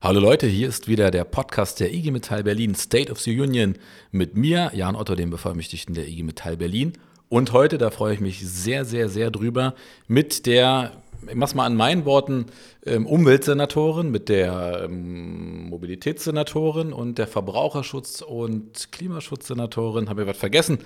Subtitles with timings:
[0.00, 3.74] Hallo Leute, hier ist wieder der Podcast der IG Metall Berlin State of the Union
[4.12, 6.92] mit mir, Jan Otto, dem Bevollmächtigten der IG Metall Berlin.
[7.28, 9.74] Und heute, da freue ich mich sehr, sehr, sehr drüber,
[10.06, 10.92] mit der,
[11.28, 12.46] ich mach's mal an meinen Worten,
[12.86, 20.08] ähm, Umweltsenatorin, mit der ähm, Mobilitätssenatorin und der Verbraucherschutz- und Klimaschutzsenatorin.
[20.08, 20.78] Habe ich was vergessen?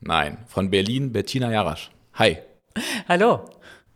[0.00, 1.90] Nein, von Berlin, Bettina Jarasch.
[2.14, 2.38] Hi.
[3.06, 3.50] Hallo.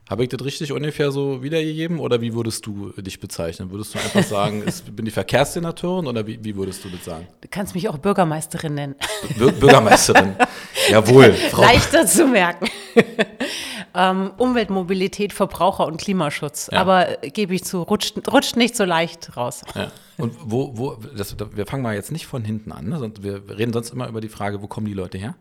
[0.08, 3.70] Habe ich das richtig ungefähr so wiedergegeben oder wie würdest du dich bezeichnen?
[3.70, 7.26] Würdest du einfach sagen, ich bin die Verkehrssenatorin oder wie, wie, würdest du das sagen?
[7.40, 8.96] Du kannst mich auch Bürgermeisterin nennen.
[9.38, 10.36] Bir Bürgermeisterin,
[10.90, 11.32] jawohl.
[11.32, 11.62] Frau.
[11.62, 12.68] Leichter zu merken.
[13.94, 16.68] ähm, Umweltmobilität, Verbraucher und Klimaschutz.
[16.70, 16.80] Ja.
[16.80, 19.62] Aber äh, gebe ich zu, rutscht, rutscht nicht so leicht raus.
[19.74, 19.90] Ja.
[20.18, 23.12] Und wo, wo das, wir fangen mal jetzt nicht von hinten an, ne?
[23.20, 25.34] wir reden sonst immer über die Frage, wo kommen die Leute her?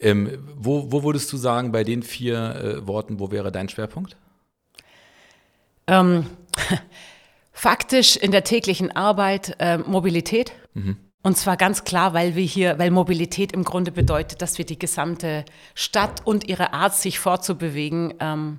[0.00, 4.16] Ähm, wo, wo würdest du sagen, bei den vier äh, Worten, wo wäre dein Schwerpunkt?
[5.86, 6.26] Ähm,
[7.52, 10.52] faktisch in der täglichen Arbeit äh, Mobilität.
[10.72, 10.96] Mhm.
[11.22, 14.78] Und zwar ganz klar, weil wir hier, weil Mobilität im Grunde bedeutet, dass wir die
[14.78, 18.58] gesamte Stadt und ihre Art, sich fortzubewegen, ähm,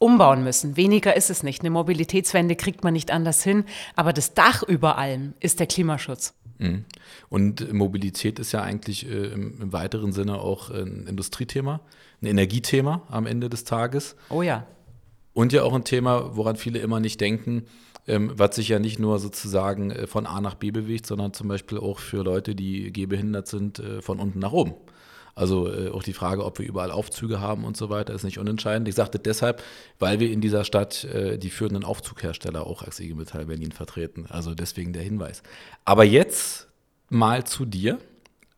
[0.00, 0.76] umbauen müssen.
[0.76, 1.60] Weniger ist es nicht.
[1.60, 6.34] Eine Mobilitätswende kriegt man nicht anders hin, aber das Dach über allem ist der Klimaschutz.
[6.58, 6.84] Mhm.
[7.28, 11.80] Und Mobilität ist ja eigentlich äh, im, im, weiteren Sinne auch ein Industriethema,
[12.22, 14.16] ein Energiethema am Ende des Tages.
[14.30, 14.66] Oh ja.
[15.32, 17.64] Und ja auch ein Thema, woran viele immer nicht denken,
[18.06, 21.48] ähm, was sich ja nicht nur sozusagen äh, von A nach B bewegt, sondern zum
[21.48, 24.74] Beispiel auch für Leute, die gehbehindert sind, äh, von unten nach oben.
[25.34, 28.38] Also äh, auch die Frage, ob wir überall Aufzüge haben und so weiter, ist nicht
[28.38, 28.88] unentscheidend.
[28.88, 29.62] Ich sagte deshalb,
[29.98, 34.26] weil wir in dieser Stadt äh, die führenden Aufzughersteller auch als IG Metall Berlin vertreten.
[34.28, 35.42] Also deswegen der Hinweis.
[35.84, 36.68] Aber jetzt
[37.08, 37.98] mal zu dir.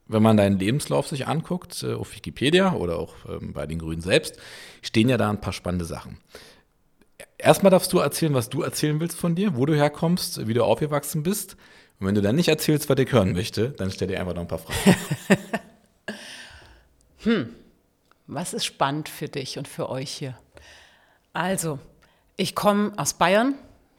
[0.08, 4.02] Wenn man deinen Lebenslauf sich anguckt, äh, auf Wikipedia oder auch ähm, bei den Grünen
[4.02, 4.38] selbst,
[4.80, 6.18] stehen ja da ein paar spannende Sachen.
[7.38, 10.62] Erstmal darfst du erzählen, was du erzählen willst von dir, wo du herkommst, wie du
[10.62, 11.56] aufgewachsen bist.
[11.98, 14.42] Und wenn du dann nicht erzählst, was ich hören möchte, dann stell dir einfach noch
[14.42, 14.96] ein paar Fragen.
[17.26, 17.54] hm,
[18.26, 20.36] was ist spannend für dich und für euch hier?
[21.32, 21.78] Also,
[22.36, 23.54] ich komme aus Bayern,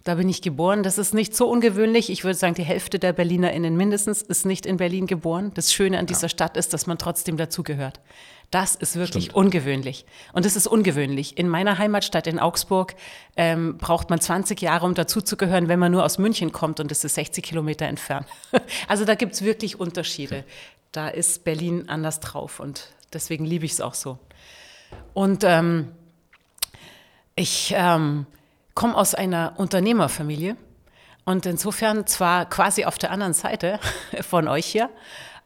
[0.07, 0.83] da bin ich geboren.
[0.83, 2.09] Das ist nicht so ungewöhnlich.
[2.09, 5.51] Ich würde sagen, die Hälfte der BerlinerInnen mindestens ist nicht in Berlin geboren.
[5.53, 6.29] Das Schöne an dieser ja.
[6.29, 7.99] Stadt ist, dass man trotzdem dazugehört.
[8.49, 9.35] Das ist wirklich Stimmt.
[9.35, 10.05] ungewöhnlich.
[10.31, 11.37] Und es ist ungewöhnlich.
[11.37, 12.95] In meiner Heimatstadt in Augsburg
[13.35, 17.03] ähm, braucht man 20 Jahre, um dazuzugehören, wenn man nur aus München kommt und es
[17.03, 18.27] ist 60 Kilometer entfernt.
[18.87, 20.45] also da gibt es wirklich Unterschiede.
[20.93, 24.17] Da ist Berlin anders drauf und deswegen liebe ich es auch so.
[25.13, 25.91] Und ähm,
[27.35, 28.25] ich ähm,
[28.73, 30.55] komme aus einer Unternehmerfamilie
[31.25, 33.79] und insofern zwar quasi auf der anderen Seite
[34.21, 34.89] von euch hier,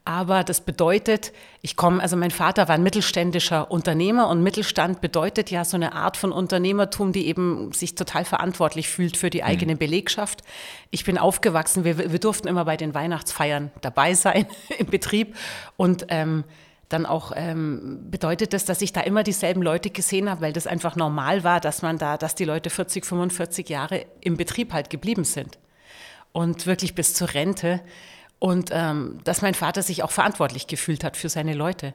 [0.04, 5.52] aber das bedeutet, ich komme, also mein Vater war ein mittelständischer Unternehmer und Mittelstand bedeutet
[5.52, 9.76] ja so eine Art von Unternehmertum, die eben sich total verantwortlich fühlt für die eigene
[9.76, 9.78] mhm.
[9.78, 10.42] Belegschaft.
[10.90, 14.48] Ich bin aufgewachsen, wir, wir durften immer bei den Weihnachtsfeiern dabei sein
[14.80, 15.36] im Betrieb
[15.78, 16.46] und ähm,
[16.94, 20.68] dann auch ähm, bedeutet das, dass ich da immer dieselben Leute gesehen habe, weil das
[20.68, 24.90] einfach normal war, dass man da, dass die Leute 40, 45 Jahre im Betrieb halt
[24.90, 25.60] geblieben sind
[26.32, 27.82] und wirklich bis zur Rente
[28.40, 31.94] und ähm, dass mein Vater sich auch verantwortlich gefühlt hat für seine Leute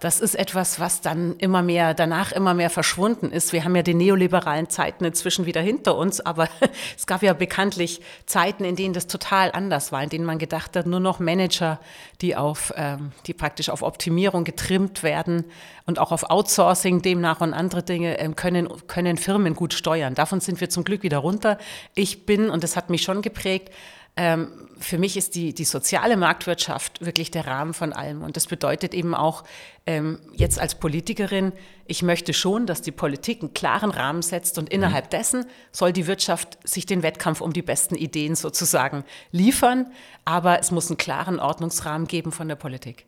[0.00, 3.52] das ist etwas, was dann immer mehr, danach immer mehr verschwunden ist.
[3.52, 6.48] Wir haben ja die neoliberalen Zeiten inzwischen wieder hinter uns, aber
[6.96, 10.76] es gab ja bekanntlich Zeiten, in denen das total anders war, in denen man gedacht
[10.76, 11.78] hat, nur noch Manager,
[12.20, 15.44] die auf, ähm, die praktisch auf Optimierung getrimmt werden
[15.86, 20.16] und auch auf Outsourcing demnach und andere Dinge ähm, können, können Firmen gut steuern.
[20.16, 21.58] Davon sind wir zum Glück wieder runter.
[21.94, 23.72] Ich bin, und das hat mich schon geprägt,
[24.16, 28.22] ähm, für mich ist die, die soziale Marktwirtschaft wirklich der Rahmen von allem.
[28.22, 29.44] Und das bedeutet eben auch,
[29.86, 31.52] ähm, jetzt als Politikerin,
[31.86, 35.10] ich möchte schon, dass die Politik einen klaren Rahmen setzt und innerhalb mhm.
[35.10, 39.92] dessen soll die Wirtschaft sich den Wettkampf um die besten Ideen sozusagen liefern.
[40.24, 43.06] Aber es muss einen klaren Ordnungsrahmen geben von der Politik.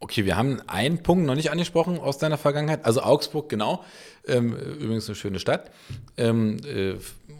[0.00, 2.84] Okay, wir haben einen Punkt noch nicht angesprochen aus deiner Vergangenheit.
[2.84, 3.82] Also Augsburg, genau.
[4.26, 5.70] Ähm, übrigens eine schöne Stadt.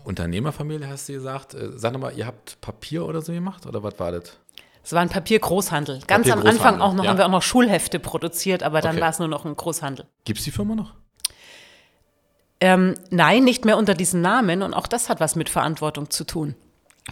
[0.05, 1.55] Unternehmerfamilie hast du gesagt.
[1.55, 4.39] Äh, sag nochmal, ihr habt Papier oder so gemacht oder was war das?
[4.85, 6.01] Es war ein Papiergroßhandel.
[6.06, 7.11] Ganz Papier am Anfang auch noch, ja.
[7.11, 9.03] haben wir auch noch Schulhefte produziert, aber dann okay.
[9.03, 10.06] war es nur noch ein Großhandel.
[10.25, 10.93] Gibt es die Firma noch?
[12.61, 16.25] Ähm, nein, nicht mehr unter diesem Namen und auch das hat was mit Verantwortung zu
[16.25, 16.55] tun.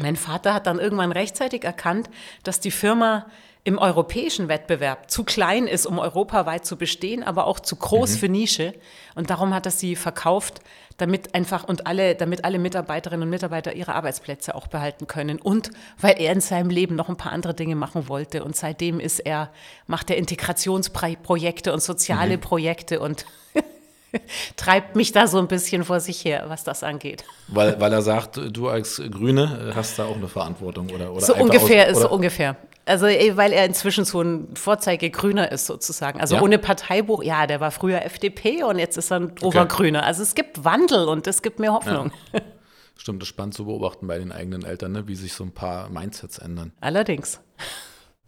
[0.01, 2.09] Mein Vater hat dann irgendwann rechtzeitig erkannt,
[2.45, 3.27] dass die Firma
[3.65, 8.17] im europäischen Wettbewerb zu klein ist, um europaweit zu bestehen, aber auch zu groß mhm.
[8.17, 8.75] für Nische.
[9.15, 10.61] Und darum hat er sie verkauft,
[10.97, 15.41] damit einfach und alle, damit alle Mitarbeiterinnen und Mitarbeiter ihre Arbeitsplätze auch behalten können.
[15.41, 15.71] Und
[16.01, 18.43] weil er in seinem Leben noch ein paar andere Dinge machen wollte.
[18.43, 19.51] Und seitdem ist er,
[19.87, 22.41] macht er Integrationsprojekte und soziale mhm.
[22.41, 23.27] Projekte und
[24.57, 27.25] treibt mich da so ein bisschen vor sich her, was das angeht.
[27.47, 31.37] Weil, weil er sagt, du als Grüne hast da auch eine Verantwortung oder, oder so
[31.37, 32.09] ungefähr, aus, oder?
[32.09, 32.57] so ungefähr.
[32.85, 36.21] Also weil er inzwischen so ein Vorzeigegrüner ist sozusagen.
[36.21, 36.43] Also ja?
[36.43, 40.01] ohne Parteibuch, ja, der war früher FDP und jetzt ist er ein Obergrüner.
[40.01, 40.09] Okay.
[40.09, 42.11] Also es gibt Wandel und es gibt mehr Hoffnung.
[42.33, 42.41] Ja.
[42.97, 45.09] Stimmt, das ist spannend zu beobachten bei den eigenen Eltern, ne?
[45.09, 46.73] wie sich so ein paar Mindsets ändern.
[46.81, 47.41] Allerdings.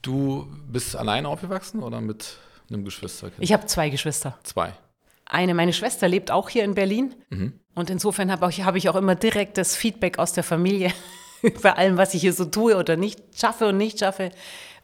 [0.03, 2.39] Du bist alleine aufgewachsen oder mit
[2.71, 3.43] einem Geschwisterkind?
[3.43, 4.39] Ich habe zwei Geschwister.
[4.43, 4.73] Zwei.
[5.27, 7.15] Eine, meine Schwester lebt auch hier in Berlin.
[7.31, 7.55] Mhm.
[7.75, 10.93] Und insofern habe hab ich auch immer direktes Feedback aus der Familie
[11.63, 14.31] bei allem, was ich hier so tue oder nicht schaffe und nicht schaffe.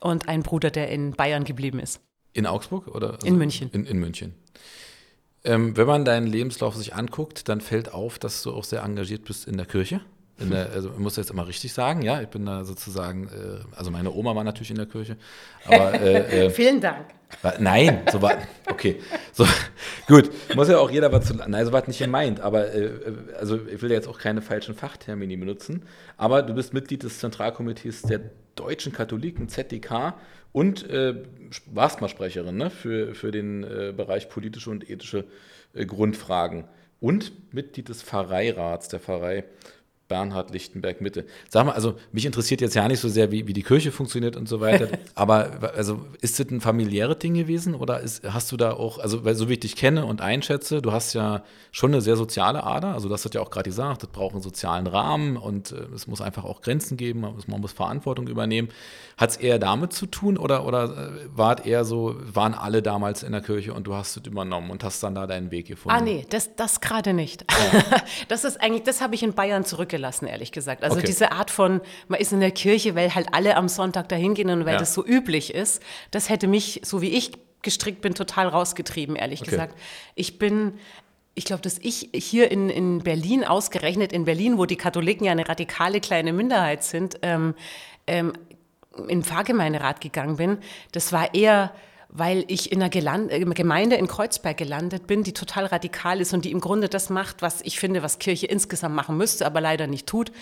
[0.01, 2.01] Und ein Bruder, der in Bayern geblieben ist.
[2.33, 3.15] In Augsburg oder?
[3.15, 3.71] Also in München.
[3.73, 4.35] In, in München.
[5.45, 9.25] Ähm, wenn man deinen Lebenslauf sich anguckt, dann fällt auf, dass du auch sehr engagiert
[9.25, 10.01] bist in der Kirche.
[10.39, 13.77] In der, also ich muss jetzt immer richtig sagen, ja, ich bin da sozusagen, äh,
[13.77, 15.19] also meine Oma war natürlich in der Kirche.
[15.67, 17.07] Aber, äh, äh, Vielen Dank.
[17.59, 18.39] Nein, so war,
[18.69, 19.01] okay,
[19.33, 19.47] so,
[20.07, 22.91] gut, muss ja auch jeder was zu, nein, so war nicht gemeint, aber, äh,
[23.39, 25.85] also ich will jetzt auch keine falschen Fachtermini benutzen,
[26.17, 28.21] aber du bist Mitglied des Zentralkomitees der
[28.57, 30.15] deutschen Katholiken, ZDK,
[30.53, 31.15] und äh,
[31.67, 35.25] warst mal Sprecherin ne, für, für den äh, Bereich politische und ethische
[35.75, 36.65] äh, Grundfragen
[37.01, 39.45] und Mitglied des Pfarreirats der Pfarrei
[40.11, 41.25] Bernhard Lichtenberg Mitte.
[41.49, 44.37] Sag mal, also mich interessiert jetzt ja nicht so sehr, wie, wie die Kirche funktioniert
[44.37, 48.57] und so weiter, aber also ist das ein familiäres Ding gewesen oder ist, hast du
[48.57, 51.93] da auch, also weil so wie ich dich kenne und einschätze, du hast ja schon
[51.93, 54.89] eine sehr soziale Ader, also das hat ja auch gerade gesagt, das braucht einen sozialen
[54.89, 58.69] Rahmen und äh, es muss einfach auch Grenzen geben, man muss, man muss Verantwortung übernehmen.
[59.17, 63.23] Hat es eher damit zu tun oder, oder äh, war eher so, waren alle damals
[63.23, 65.97] in der Kirche und du hast es übernommen und hast dann da deinen Weg gefunden?
[65.97, 67.45] Ah nee, das, das gerade nicht.
[67.53, 68.03] Ja.
[68.29, 70.83] das ist eigentlich, das habe ich in Bayern zurückgelassen gelassen, ehrlich gesagt.
[70.83, 71.07] Also okay.
[71.07, 74.51] diese Art von, man ist in der Kirche, weil halt alle am Sonntag dahin gehen
[74.51, 74.79] und weil ja.
[74.79, 77.33] das so üblich ist, das hätte mich, so wie ich
[77.63, 79.51] gestrickt bin, total rausgetrieben, ehrlich okay.
[79.51, 79.79] gesagt.
[80.15, 80.79] Ich bin
[81.35, 85.33] ich glaube, dass ich hier in, in Berlin, ausgerechnet in Berlin, wo die Katholiken ja
[85.33, 87.55] eine radikale kleine Minderheit sind, ähm,
[88.07, 88.33] ähm,
[88.97, 90.59] in den Pfarrgemeinderat gegangen bin,
[90.93, 91.73] das war eher
[92.13, 96.35] weil ich in einer Geland äh, Gemeinde in Kreuzberg gelandet bin, die total radikal ist
[96.35, 99.61] und die im Grunde das macht, was ich finde, was Kirche insgesamt machen müsste, aber
[99.61, 100.33] leider nicht tut.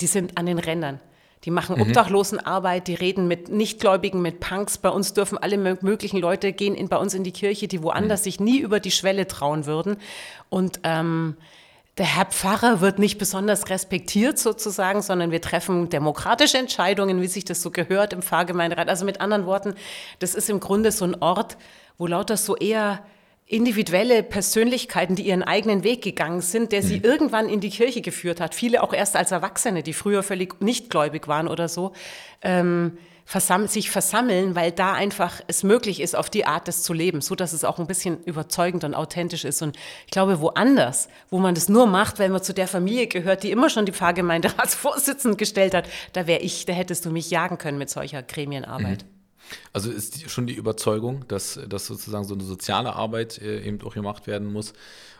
[0.00, 1.00] Die sind an den Rändern.
[1.44, 1.82] Die machen mhm.
[1.82, 4.78] Obdachlosenarbeit, die reden mit Nichtgläubigen, mit Punks.
[4.78, 8.20] Bei uns dürfen alle möglichen Leute gehen in, bei uns in die Kirche, die woanders
[8.20, 8.24] mhm.
[8.24, 9.96] sich nie über die Schwelle trauen würden.
[10.48, 11.36] Und ähm,
[11.98, 17.44] der Herr Pfarrer wird nicht besonders respektiert sozusagen, sondern wir treffen demokratische Entscheidungen, wie sich
[17.44, 18.88] das so gehört im Pfarrgemeinderat.
[18.88, 19.74] Also mit anderen Worten,
[20.18, 21.56] das ist im Grunde so ein Ort,
[21.96, 23.02] wo lauter so eher
[23.46, 27.04] individuelle Persönlichkeiten, die ihren eigenen Weg gegangen sind, der sie mhm.
[27.04, 28.54] irgendwann in die Kirche geführt hat.
[28.54, 31.92] Viele auch erst als Erwachsene, die früher völlig nichtgläubig waren oder so.
[32.42, 36.92] Ähm, versam sich versammeln, weil da einfach es möglich ist, auf die Art das zu
[36.92, 39.62] leben, so dass es auch ein bisschen überzeugend und authentisch ist.
[39.62, 39.76] Und
[40.06, 43.50] ich glaube, woanders, wo man das nur macht, weil man zu der Familie gehört, die
[43.50, 47.78] immer schon die Pfarrgemeinderatsvorsitzenden gestellt hat, da wäre ich, da hättest du mich jagen können
[47.78, 49.02] mit solcher Gremienarbeit.
[49.02, 49.16] Mhm.
[49.72, 53.94] Also ist schon die Überzeugung, dass, dass sozusagen so eine soziale Arbeit äh, eben auch
[53.94, 54.72] gemacht werden muss.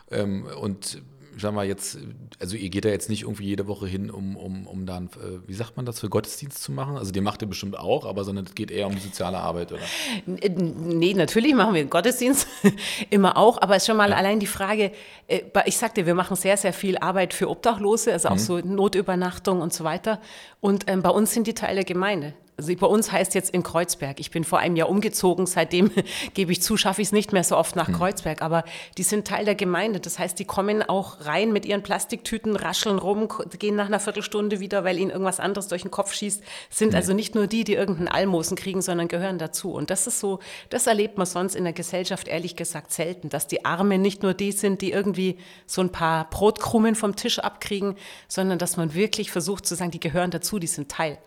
[0.09, 1.01] Ähm, und
[1.41, 1.97] sag mal jetzt,
[2.39, 5.39] also ihr geht da jetzt nicht irgendwie jede Woche hin, um, um, um dann, äh,
[5.47, 6.97] wie sagt man das, für Gottesdienst zu machen?
[6.97, 9.71] Also den macht ihr bestimmt auch, aber sondern es geht eher um die soziale Arbeit,
[9.71, 9.81] oder?
[10.25, 12.47] Nee, natürlich machen wir Gottesdienst
[13.09, 14.15] immer auch, aber es ist schon mal ja.
[14.15, 14.91] allein die Frage,
[15.27, 18.39] äh, ich sagte, wir machen sehr, sehr viel Arbeit für Obdachlose, also auch mhm.
[18.39, 20.21] so Notübernachtung und so weiter.
[20.61, 22.33] Und ähm, bei uns sind die Teil der Gemeinde.
[22.59, 24.19] Also bei uns heißt jetzt in Kreuzberg.
[24.19, 25.45] Ich bin vor einem Jahr umgezogen.
[25.45, 25.91] Seitdem
[26.33, 27.93] gebe ich zu, schaffe ich es nicht mehr so oft nach hm.
[27.93, 28.41] Kreuzberg.
[28.41, 28.63] Aber
[28.97, 29.99] die sind Teil der Gemeinde.
[29.99, 33.27] Das heißt, die kommen auch rein mit ihren Plastiktüten, rascheln rum,
[33.59, 36.41] gehen nach einer Viertelstunde wieder, weil ihnen irgendwas anderes durch den Kopf schießt.
[36.71, 39.71] Sind also nicht nur die, die irgendeinen Almosen kriegen, sondern gehören dazu.
[39.71, 40.39] Und das ist so,
[40.71, 44.33] das erlebt man sonst in der Gesellschaft ehrlich gesagt selten, dass die Armen nicht nur
[44.33, 45.37] die sind, die irgendwie
[45.67, 47.93] so ein paar Brotkrummen vom Tisch abkriegen,
[48.27, 51.19] sondern dass man wirklich versucht zu sagen, die gehören dazu, die sind Teil.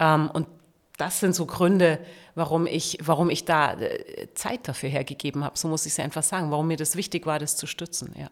[0.00, 0.48] Ähm, und
[0.96, 1.98] das sind so Gründe,
[2.34, 5.58] warum ich, warum ich da äh, Zeit dafür hergegeben habe.
[5.58, 8.14] So muss ich es einfach sagen, warum mir das wichtig war, das zu stützen.
[8.16, 8.30] Ja.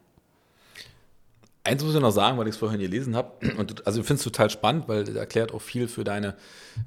[1.65, 3.31] Eins muss ich noch sagen, weil ich es vorhin gelesen habe.
[3.57, 6.35] Und also ich finde es total spannend, weil es erklärt auch viel für deine,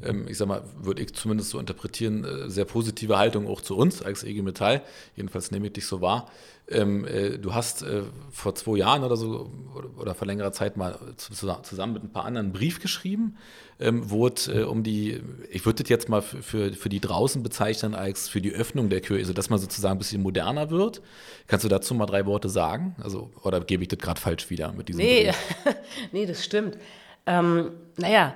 [0.02, 3.76] ähm, ich sag mal, würde ich zumindest so interpretieren, äh, sehr positive Haltung auch zu
[3.76, 4.83] uns als EG Metall.
[5.14, 6.30] Jedenfalls nehme ich dich so wahr.
[6.68, 7.85] Ähm, äh, du hast
[8.33, 9.50] vor zwei Jahren oder so
[9.99, 13.37] oder, vor längerer Zeit mal zu, zusammen mit ein paar anderen einen Brief geschrieben,
[13.78, 14.04] ähm,
[14.35, 18.28] es äh, um die, ich würde das jetzt mal für, für, die draußen bezeichnen als
[18.28, 21.02] für die Öffnung der Kirche, also dass man sozusagen ein bisschen moderner wird.
[21.47, 22.97] Kannst du dazu mal drei Worte sagen?
[23.02, 25.30] Also, oder gebe ich das gerade falsch wieder mit diesem nee,
[26.12, 26.78] nee, das stimmt.
[27.26, 28.35] Ähm, naja,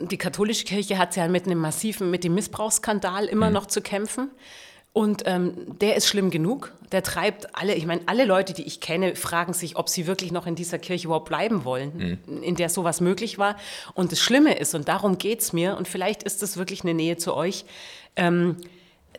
[0.00, 3.54] die katholische Kirche hat ja mit einem massiven, mit dem Missbrauchsskandal immer hm.
[3.54, 4.30] noch zu kämpfen.
[4.92, 6.72] Und ähm, der ist schlimm genug.
[6.92, 10.32] Der treibt alle, ich meine, alle Leute, die ich kenne, fragen sich, ob sie wirklich
[10.32, 12.42] noch in dieser Kirche überhaupt bleiben wollen, mhm.
[12.42, 13.56] in der sowas möglich war.
[13.94, 16.92] Und das Schlimme ist, und darum geht es mir, und vielleicht ist das wirklich eine
[16.92, 17.64] Nähe zu euch,
[18.16, 18.56] ähm,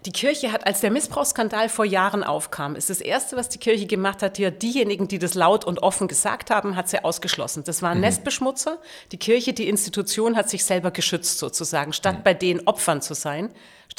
[0.06, 3.86] die Kirche hat, als der Missbrauchsskandal vor Jahren aufkam, ist das Erste, was die Kirche
[3.86, 7.64] gemacht hat, hier diejenigen, die das laut und offen gesagt haben, hat sie ausgeschlossen.
[7.64, 8.04] Das waren mhm.
[8.04, 8.80] Nestbeschmutzer.
[9.12, 12.24] Die Kirche, die Institution hat sich selber geschützt sozusagen, statt mhm.
[12.24, 13.50] bei den Opfern zu sein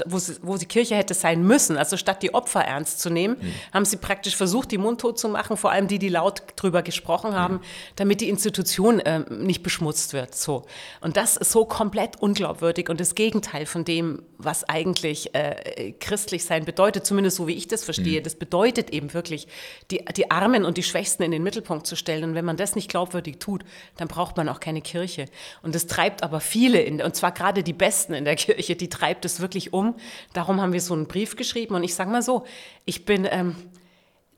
[0.06, 3.36] wo, sie, wo die Kirche hätte sein müssen, also statt die Opfer ernst zu nehmen,
[3.40, 3.52] mhm.
[3.72, 7.34] haben sie praktisch versucht, die mundtot zu machen, vor allem die, die laut drüber gesprochen
[7.34, 7.60] haben, mhm.
[7.96, 10.34] damit die Institution äh, nicht beschmutzt wird.
[10.34, 10.64] So.
[11.00, 16.44] Und das ist so komplett unglaubwürdig und das Gegenteil von dem, was eigentlich äh, christlich
[16.44, 18.20] sein bedeutet, zumindest so wie ich das verstehe.
[18.20, 18.24] Mhm.
[18.24, 19.46] Das bedeutet eben wirklich,
[19.90, 22.24] die, die Armen und die Schwächsten in den Mittelpunkt zu stellen.
[22.24, 23.64] Und wenn man das nicht glaubwürdig tut,
[23.96, 25.26] dann braucht man auch keine Kirche.
[25.62, 28.88] Und das treibt aber viele, in, und zwar gerade die Besten in der Kirche, die
[28.88, 29.94] treibt es wirklich um um.
[30.32, 31.74] Darum haben wir so einen Brief geschrieben.
[31.74, 32.44] Und ich sage mal so,
[32.84, 33.56] ich bin, ähm,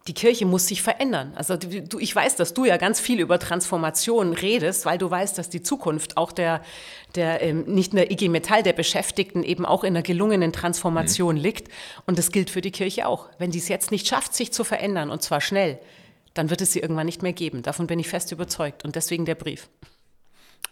[0.07, 1.33] die Kirche muss sich verändern.
[1.35, 5.37] Also du, ich weiß, dass du ja ganz viel über Transformation redest, weil du weißt,
[5.37, 6.63] dass die Zukunft auch der,
[7.15, 11.43] der ähm, nicht nur IG Metall, der Beschäftigten eben auch in einer gelungenen Transformation mhm.
[11.43, 11.69] liegt.
[12.07, 13.29] Und das gilt für die Kirche auch.
[13.39, 15.79] Wenn die es jetzt nicht schafft, sich zu verändern, und zwar schnell,
[16.35, 17.63] dann wird es sie irgendwann nicht mehr geben.
[17.63, 18.85] Davon bin ich fest überzeugt.
[18.85, 19.69] Und deswegen der Brief.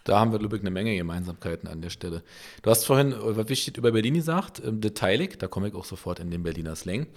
[0.03, 2.21] Da haben wir, glaube ich, eine Menge Gemeinsamkeiten an der Stelle.
[2.61, 6.19] Du hast vorhin, was wichtig über Berlin gesagt, ähm, detailig, da komme ich auch sofort
[6.19, 7.07] in den Berliner Slang.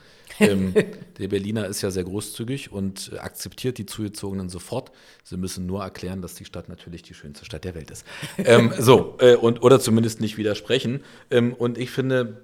[0.40, 0.74] Ähm,
[1.18, 4.90] der Berliner ist ja sehr großzügig und akzeptiert die Zugezogenen sofort.
[5.24, 8.06] Sie müssen nur erklären, dass die Stadt natürlich die schönste Stadt der Welt ist.
[8.38, 11.02] ähm, so, äh, und, oder zumindest nicht widersprechen.
[11.30, 12.42] Ähm, und ich finde,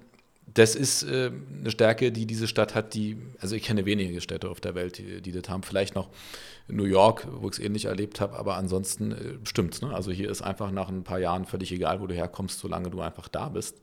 [0.55, 4.49] das ist äh, eine Stärke, die diese Stadt hat, die, also ich kenne wenige Städte
[4.49, 5.63] auf der Welt, die, die das haben.
[5.63, 6.09] Vielleicht noch
[6.69, 9.81] New York, wo ich es ähnlich erlebt habe, aber ansonsten äh, stimmt's.
[9.81, 9.93] Ne?
[9.93, 13.01] Also hier ist einfach nach ein paar Jahren völlig egal, wo du herkommst, solange du
[13.01, 13.81] einfach da bist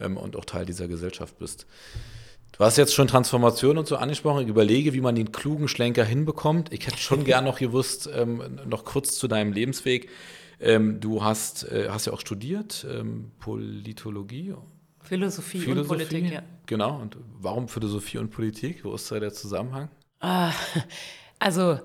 [0.00, 1.66] ähm, und auch Teil dieser Gesellschaft bist.
[2.58, 4.42] Du hast jetzt schon Transformation und so angesprochen.
[4.42, 6.72] Ich überlege, wie man den klugen Schlenker hinbekommt.
[6.72, 10.08] Ich hätte schon gern noch gewusst, ähm, noch kurz zu deinem Lebensweg.
[10.58, 14.54] Ähm, du hast, äh, hast ja auch studiert, ähm, Politologie
[15.10, 16.42] Philosophie, Philosophie, und Politik, ja.
[16.66, 17.00] Genau.
[17.00, 18.84] Und warum Philosophie und Politik?
[18.84, 19.88] Wo ist da der Zusammenhang?
[20.20, 20.52] Ah,
[21.40, 21.80] also,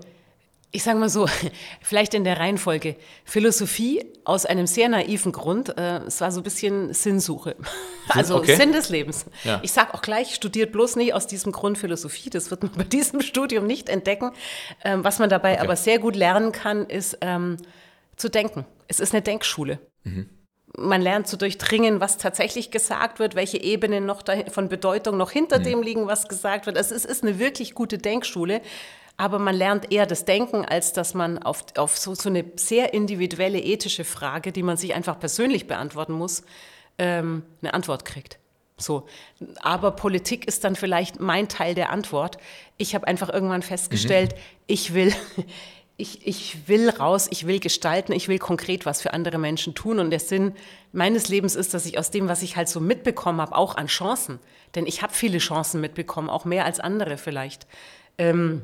[0.69, 1.27] ich sage mal so,
[1.81, 2.97] vielleicht in der Reihenfolge.
[3.23, 5.75] Philosophie aus einem sehr naiven Grund.
[5.75, 7.55] Äh, es war so ein bisschen Sinnsuche.
[8.07, 8.55] Also okay.
[8.55, 9.25] Sinn des Lebens.
[9.43, 9.59] Ja.
[9.63, 12.29] Ich sage auch gleich, studiert bloß nicht aus diesem Grund Philosophie.
[12.29, 14.29] Das wird man bei diesem Studium nicht entdecken.
[14.83, 15.63] Ähm, was man dabei okay.
[15.63, 17.57] aber sehr gut lernen kann, ist ähm,
[18.15, 18.67] zu denken.
[18.87, 19.79] Es ist eine Denkschule.
[20.03, 20.29] Mhm
[20.77, 25.59] man lernt zu durchdringen, was tatsächlich gesagt wird, welche Ebenen noch von Bedeutung noch hinter
[25.59, 25.63] mhm.
[25.63, 26.77] dem liegen, was gesagt wird.
[26.77, 28.61] Also es ist eine wirklich gute Denkschule,
[29.17, 32.93] aber man lernt eher das Denken, als dass man auf, auf so, so eine sehr
[32.93, 36.43] individuelle ethische Frage, die man sich einfach persönlich beantworten muss,
[36.97, 38.39] ähm, eine Antwort kriegt.
[38.77, 39.07] So.
[39.61, 42.37] Aber Politik ist dann vielleicht mein Teil der Antwort.
[42.77, 44.39] Ich habe einfach irgendwann festgestellt, mhm.
[44.67, 45.13] ich will,
[45.97, 49.99] ich, ich will raus, ich will gestalten, ich will konkret was für andere Menschen tun.
[49.99, 50.53] Und der Sinn
[50.91, 53.87] meines Lebens ist, dass ich aus dem, was ich halt so mitbekommen habe, auch an
[53.87, 54.39] Chancen,
[54.75, 57.65] denn ich habe viele Chancen mitbekommen, auch mehr als andere vielleicht.
[58.17, 58.61] Ähm,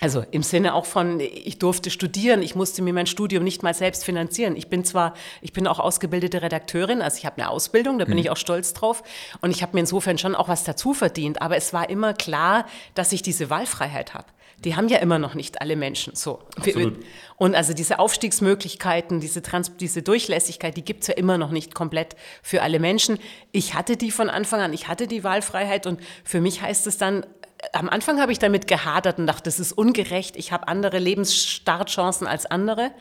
[0.00, 3.74] also im Sinne auch von, ich durfte studieren, ich musste mir mein Studium nicht mal
[3.74, 4.56] selbst finanzieren.
[4.56, 8.14] Ich bin zwar, ich bin auch ausgebildete Redakteurin, also ich habe eine Ausbildung, da bin
[8.14, 8.20] mhm.
[8.20, 9.02] ich auch stolz drauf.
[9.40, 11.42] Und ich habe mir insofern schon auch was dazu verdient.
[11.42, 14.26] Aber es war immer klar, dass ich diese Wahlfreiheit habe
[14.64, 16.40] die haben ja immer noch nicht alle Menschen so.
[16.56, 16.96] Absolut.
[17.36, 21.74] Und also diese Aufstiegsmöglichkeiten, diese, Trans diese Durchlässigkeit, die gibt es ja immer noch nicht
[21.74, 23.18] komplett für alle Menschen.
[23.52, 26.98] Ich hatte die von Anfang an, ich hatte die Wahlfreiheit und für mich heißt es
[26.98, 27.24] dann,
[27.72, 32.26] am Anfang habe ich damit gehadert und dachte, das ist ungerecht, ich habe andere Lebensstartchancen
[32.26, 32.92] als andere.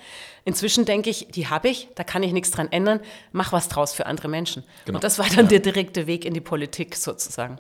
[0.46, 3.00] Inzwischen denke ich, die habe ich, da kann ich nichts dran ändern,
[3.32, 4.64] mach was draus für andere Menschen.
[4.86, 4.98] Genau.
[4.98, 5.52] Und das war dann ja.
[5.52, 7.60] der direkte Weg in die Politik sozusagen.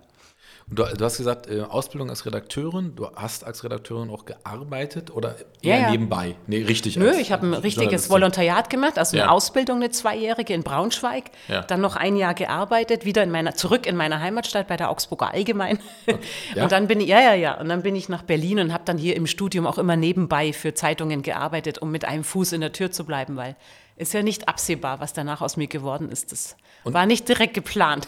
[0.69, 2.93] Du, du, hast gesagt, äh, Ausbildung als Redakteurin.
[2.93, 5.91] Du hast als Redakteurin auch gearbeitet oder eher ja, ja.
[5.91, 6.35] nebenbei?
[6.45, 6.97] Nee, richtig.
[6.97, 9.23] Nö, ich habe ein richtiges Volontariat gemacht, also ja.
[9.23, 11.31] eine Ausbildung, eine zweijährige in Braunschweig.
[11.67, 15.31] Dann noch ein Jahr gearbeitet, wieder in meiner, zurück in meiner Heimatstadt bei der Augsburger
[15.31, 15.79] Allgemein.
[16.05, 16.19] Okay.
[16.61, 18.83] Und dann bin ich, ja, ja, ja, und dann bin ich nach Berlin und habe
[18.85, 22.61] dann hier im Studium auch immer nebenbei für Zeitungen gearbeitet, um mit einem Fuß in
[22.61, 23.55] der Tür zu bleiben, weil
[23.95, 26.31] ist ja nicht absehbar, was danach aus mir geworden ist.
[26.31, 28.07] Das und war nicht direkt geplant.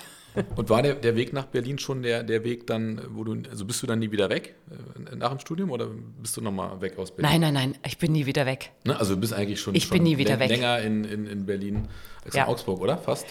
[0.55, 3.65] Und war der, der Weg nach Berlin schon der, der Weg dann, wo du, also
[3.65, 5.87] bist du dann nie wieder weg äh, nach dem Studium oder
[6.21, 7.41] bist du nochmal weg aus Berlin?
[7.41, 8.71] Nein, nein, nein, ich bin nie wieder weg.
[8.85, 8.97] Ne?
[8.97, 10.85] Also du bist eigentlich schon, ich schon bin nie wieder länger weg.
[10.85, 11.87] in, in, in Berlin
[12.23, 12.43] als ja.
[12.43, 12.97] in Augsburg, oder?
[12.97, 13.25] Fast?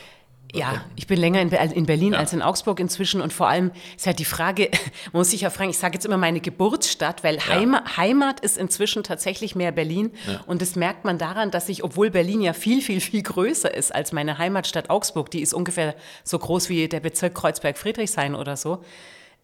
[0.54, 2.18] Ja, ich bin länger in, in Berlin ja.
[2.18, 4.70] als in Augsburg inzwischen und vor allem ist halt die Frage,
[5.12, 7.48] man muss sich ja fragen, ich sage jetzt immer meine Geburtsstadt, weil ja.
[7.48, 10.40] Heimat, Heimat, ist inzwischen tatsächlich mehr Berlin ja.
[10.46, 13.94] und das merkt man daran, dass ich, obwohl Berlin ja viel, viel, viel größer ist
[13.94, 18.82] als meine Heimatstadt Augsburg, die ist ungefähr so groß wie der Bezirk Kreuzberg-Friedrichshain oder so,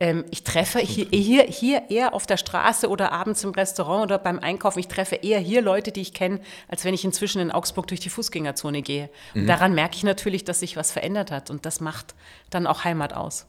[0.01, 4.19] Ähm, ich treffe hier, hier, hier eher auf der Straße oder abends im Restaurant oder
[4.19, 7.53] beim Einkaufen, ich treffe eher hier Leute, die ich kenne, als wenn ich inzwischen in
[7.53, 9.09] Augsburg durch die Fußgängerzone gehe.
[9.35, 9.47] Und mhm.
[9.47, 12.15] daran merke ich natürlich, dass sich was verändert hat und das macht
[12.51, 13.47] dann auch Heimat aus.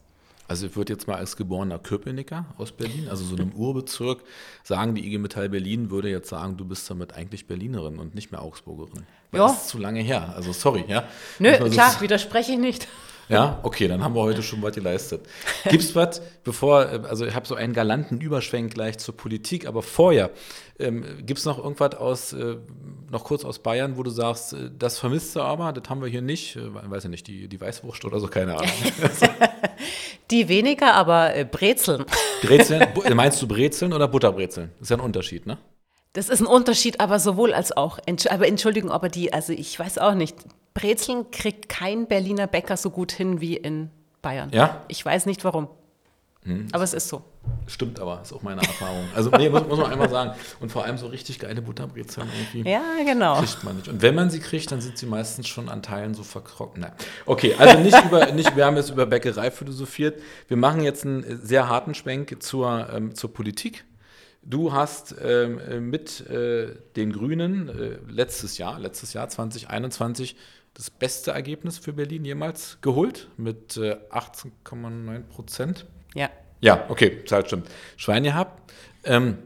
[0.47, 4.21] Also ich würde jetzt mal als geborener Köpenicker aus Berlin, also so einem Urbezirk,
[4.63, 8.31] sagen, die IG Metall Berlin würde jetzt sagen, du bist damit eigentlich Berlinerin und nicht
[8.31, 9.07] mehr Augsburgerin.
[9.31, 9.47] Weil ja.
[9.47, 10.33] Das ist zu lange her.
[10.35, 11.05] Also sorry, ja.
[11.39, 12.87] Nö, klar, so widerspreche ich nicht.
[13.27, 15.25] Ja, okay, dann haben wir heute schon was geleistet.
[15.69, 19.81] Gibt es was, bevor, also ich habe so einen galanten Überschwenk gleich zur Politik, aber
[19.81, 20.29] vorher,
[20.77, 22.57] ähm, gibt es noch irgendwas aus, äh,
[23.09, 26.07] noch kurz aus Bayern, wo du sagst, äh, das vermisst du aber, das haben wir
[26.07, 28.71] hier nicht, äh, weiß ich nicht, die, die Weißwurst oder so, keine Ahnung.
[30.31, 32.05] die weniger, aber äh, Brezeln.
[32.41, 32.87] Brezeln?
[33.15, 34.71] Meinst du Brezeln oder Butterbrezeln?
[34.75, 35.57] Das ist ja ein Unterschied, ne?
[36.15, 37.99] Das ist ein Unterschied, aber sowohl als auch.
[38.29, 40.37] Aber Entschuldigung, aber die, also ich weiß auch nicht.
[40.73, 43.89] Brezeln kriegt kein Berliner Bäcker so gut hin wie in
[44.21, 44.49] Bayern.
[44.53, 44.81] Ja?
[44.87, 45.67] Ich weiß nicht warum.
[46.43, 46.67] Hm.
[46.71, 47.21] Aber es ist so.
[47.67, 49.05] Stimmt aber, ist auch meine Erfahrung.
[49.13, 50.31] Also, nee, muss, muss, man einmal sagen.
[50.61, 52.69] Und vor allem so richtig geile Butterbrezeln irgendwie.
[52.69, 53.39] Ja, genau.
[53.39, 53.89] Kriegt man nicht.
[53.89, 56.81] Und wenn man sie kriegt, dann sind sie meistens schon an Teilen so verkrochen.
[56.81, 56.91] Nein.
[57.25, 60.21] Okay, also nicht über, nicht, wir haben jetzt über Bäckerei philosophiert.
[60.47, 63.83] Wir machen jetzt einen sehr harten Schwenk zur, ähm, zur Politik.
[64.47, 70.35] Du hast ähm, mit äh, den Grünen äh, letztes Jahr, letztes Jahr 2021,
[70.75, 75.87] das beste Ergebnis für Berlin jemals geholt mit äh, 18,9 Prozent.
[76.13, 76.29] Ja.
[76.61, 77.69] Ja, okay, Zahl stimmt.
[77.97, 78.71] Schwein gehabt.
[79.03, 79.39] Ähm,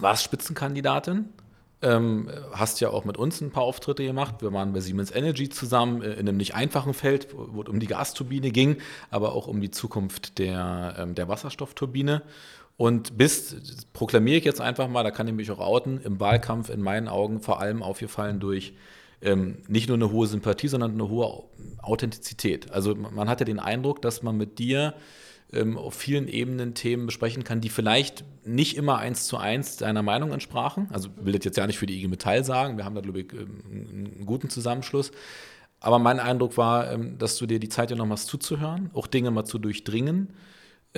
[0.00, 1.26] warst Spitzenkandidatin.
[1.80, 4.36] Ähm, hast ja auch mit uns ein paar Auftritte gemacht.
[4.40, 7.78] Wir waren bei Siemens Energy zusammen äh, in einem nicht einfachen Feld, wo es um
[7.78, 8.78] die Gasturbine ging,
[9.10, 12.22] aber auch um die Zukunft der, ähm, der Wasserstoffturbine.
[12.78, 16.70] Und bist, proklamiere ich jetzt einfach mal, da kann ich mich auch outen, im Wahlkampf
[16.70, 18.72] in meinen Augen vor allem aufgefallen durch
[19.20, 21.42] ähm, nicht nur eine hohe Sympathie, sondern eine hohe
[21.82, 22.70] Authentizität.
[22.70, 24.94] Also man hatte den Eindruck, dass man mit dir
[25.52, 30.04] ähm, auf vielen Ebenen Themen besprechen kann, die vielleicht nicht immer eins zu eins deiner
[30.04, 30.86] Meinung entsprachen.
[30.92, 33.22] Also will das jetzt ja nicht für die IG Metall sagen, wir haben da, glaube
[33.22, 33.60] ich, ähm,
[34.20, 35.10] einen guten Zusammenschluss.
[35.80, 39.32] Aber mein Eindruck war, ähm, dass du dir die Zeit genommen hast zuzuhören, auch Dinge
[39.32, 40.28] mal zu durchdringen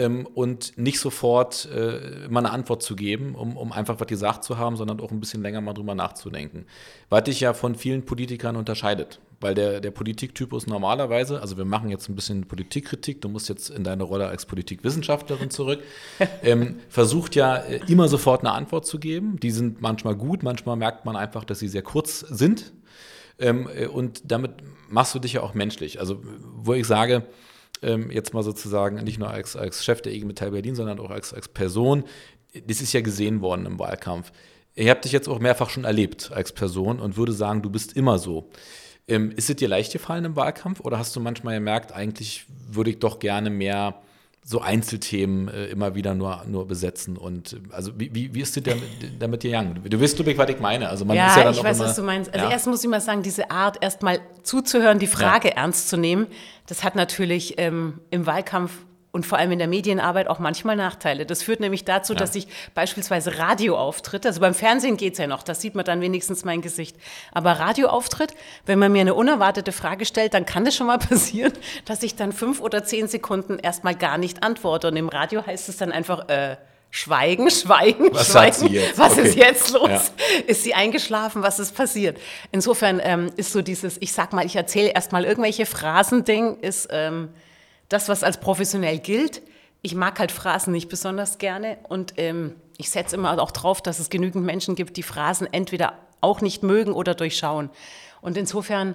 [0.01, 4.45] ähm, und nicht sofort äh, mal eine Antwort zu geben, um, um einfach was gesagt
[4.45, 6.65] zu haben, sondern auch ein bisschen länger mal drüber nachzudenken.
[7.11, 9.21] Was dich ja von vielen Politikern unterscheidet.
[9.43, 13.71] Weil der, der Politiktypus normalerweise, also wir machen jetzt ein bisschen Politikkritik, du musst jetzt
[13.71, 15.81] in deine Rolle als Politikwissenschaftlerin zurück,
[16.43, 19.39] ähm, versucht ja äh, immer sofort eine Antwort zu geben.
[19.41, 22.73] Die sind manchmal gut, manchmal merkt man einfach, dass sie sehr kurz sind.
[23.39, 24.53] Ähm, äh, und damit
[24.89, 26.01] machst du dich ja auch menschlich.
[26.01, 26.23] Also
[26.57, 27.25] wo ich sage,
[27.83, 31.11] ähm, jetzt mal sozusagen nicht nur als, als Chef der IG Metall Berlin, sondern auch
[31.11, 32.05] als, als Person,
[32.67, 34.33] das ist ja gesehen worden im Wahlkampf.
[34.75, 37.97] Ich habe dich jetzt auch mehrfach schon erlebt als Person und würde sagen, du bist
[37.97, 38.51] immer so.
[39.09, 42.91] Ähm, ist es dir leicht gefallen im Wahlkampf oder hast du manchmal gemerkt, eigentlich würde
[42.91, 44.01] ich doch gerne mehr
[44.43, 47.17] so Einzelthemen äh, immer wieder nur, nur besetzen.
[47.17, 48.83] Und äh, also wie, wie, wie ist es damit,
[49.19, 49.81] damit gegangen?
[49.85, 50.89] Du weißt, was ich meine.
[50.89, 52.33] Also man ja, ist ja dann ich weiß, immer, was du meinst.
[52.33, 52.53] Also ja.
[52.53, 55.55] erst muss ich mal sagen, diese Art, erst mal zuzuhören, die Frage ja.
[55.55, 56.27] ernst zu nehmen,
[56.67, 58.73] das hat natürlich ähm, im Wahlkampf
[59.13, 61.27] und vor allem in der Medienarbeit auch manchmal Nachteile.
[61.27, 62.19] Das führt nämlich dazu, ja.
[62.19, 66.01] dass ich beispielsweise Radioauftritt, also beim Fernsehen geht es ja noch, da sieht man dann
[66.01, 66.97] wenigstens mein Gesicht.
[67.33, 68.35] Aber Radioauftritt,
[68.67, 71.53] wenn man mir eine unerwartete Frage stellt, dann kann das schon mal passieren,
[71.85, 74.89] dass ich dann fünf oder zehn Sekunden erstmal gar nicht antworte.
[74.89, 76.57] Und im Radio heißt es dann einfach, äh,
[76.93, 78.75] Schweigen, Schweigen, Was Schweigen.
[78.97, 79.23] Was okay.
[79.23, 79.89] ist jetzt los?
[79.89, 80.03] Ja.
[80.49, 81.41] Ist sie eingeschlafen?
[81.41, 82.19] Was ist passiert?
[82.51, 87.29] Insofern ähm, ist so dieses, ich sag mal, ich erzähle erstmal irgendwelche Phrasen-Ding, ist ähm,
[87.91, 89.43] das, was als professionell gilt.
[89.83, 93.99] Ich mag halt Phrasen nicht besonders gerne und ähm, ich setze immer auch drauf, dass
[93.99, 97.69] es genügend Menschen gibt, die Phrasen entweder auch nicht mögen oder durchschauen.
[98.23, 98.95] Und insofern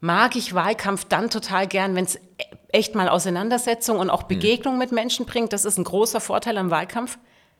[0.00, 2.18] mag ich Wahlkampf dann total gern, wenn es
[2.68, 4.28] echt mal Auseinandersetzung und auch mhm.
[4.28, 5.52] Begegnung mit Menschen bringt.
[5.52, 7.18] Das ist ein großer Vorteil am Wahlkampf.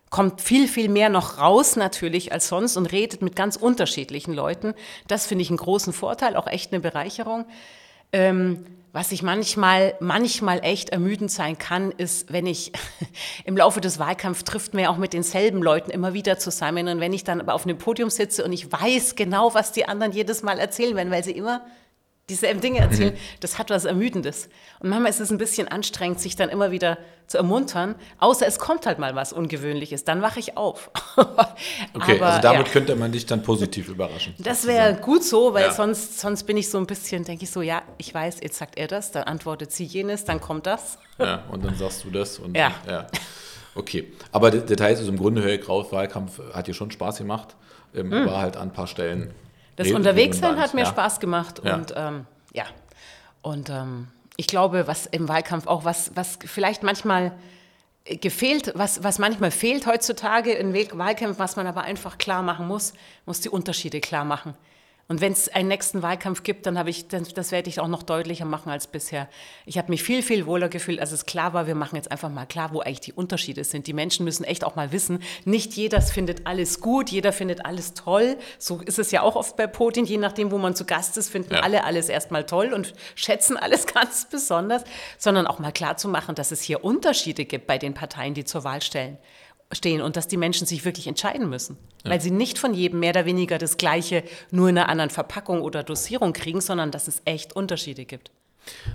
[0.08, 4.74] Kommt viel, viel mehr noch raus natürlich als sonst und redet mit ganz unterschiedlichen Leuten.
[5.06, 7.46] Das finde ich einen großen Vorteil, auch echt eine Bereicherung.
[8.12, 12.72] Ähm, was ich manchmal, manchmal echt ermüdend sein kann, ist, wenn ich
[13.44, 16.88] im Laufe des Wahlkampfs trifft mir auch mit denselben Leuten immer wieder zusammen.
[16.88, 19.86] Und wenn ich dann aber auf einem Podium sitze und ich weiß genau, was die
[19.86, 21.64] anderen jedes Mal erzählen werden, weil sie immer
[22.30, 23.18] dieselben Dinge erzählen, mhm.
[23.40, 24.48] das hat was Ermüdendes.
[24.80, 28.58] Und manchmal ist es ein bisschen anstrengend, sich dann immer wieder zu ermuntern, außer es
[28.58, 30.90] kommt halt mal was Ungewöhnliches, dann wache ich auf.
[31.16, 32.72] okay, Aber, also damit ja.
[32.72, 34.34] könnte man dich dann positiv überraschen.
[34.38, 35.72] Das wäre gut so, weil ja.
[35.72, 38.78] sonst, sonst bin ich so ein bisschen, denke ich so, ja, ich weiß, jetzt sagt
[38.78, 40.98] er das, dann antwortet sie jenes, dann kommt das.
[41.18, 42.38] ja, und dann sagst du das.
[42.38, 42.72] Und, ja.
[42.88, 43.06] ja.
[43.76, 47.54] Okay, aber Details, also im Grunde höre ich raus, Wahlkampf hat dir schon Spaß gemacht,
[47.94, 48.26] ähm, mhm.
[48.26, 49.32] war halt an ein paar Stellen
[49.76, 50.86] das nee, Unterwegssein hat mir ja.
[50.86, 51.74] Spaß gemacht ja.
[51.74, 52.64] und ähm, ja.
[53.42, 57.32] Und ähm, ich glaube, was im Wahlkampf auch, was, was vielleicht manchmal
[58.04, 62.92] gefehlt, was, was manchmal fehlt heutzutage in Wahlkämpfen, was man aber einfach klar machen muss,
[63.26, 64.54] muss die Unterschiede klar machen.
[65.10, 67.88] Und wenn es einen nächsten Wahlkampf gibt, dann habe ich, das, das werde ich auch
[67.88, 69.28] noch deutlicher machen als bisher.
[69.66, 72.30] Ich habe mich viel, viel wohler gefühlt, als es klar war, wir machen jetzt einfach
[72.30, 73.88] mal klar, wo eigentlich die Unterschiede sind.
[73.88, 77.94] Die Menschen müssen echt auch mal wissen, nicht jeder findet alles gut, jeder findet alles
[77.94, 78.36] toll.
[78.60, 81.28] So ist es ja auch oft bei Putin, je nachdem, wo man zu Gast ist,
[81.28, 81.60] finden ja.
[81.62, 84.84] alle alles erstmal toll und schätzen alles ganz besonders,
[85.18, 88.44] sondern auch mal klar zu machen, dass es hier Unterschiede gibt bei den Parteien, die
[88.44, 89.18] zur Wahl stellen
[89.72, 91.76] stehen und dass die Menschen sich wirklich entscheiden müssen.
[92.04, 92.10] Ja.
[92.10, 95.62] Weil sie nicht von jedem mehr oder weniger das Gleiche nur in einer anderen Verpackung
[95.62, 98.30] oder Dosierung kriegen, sondern dass es echt Unterschiede gibt.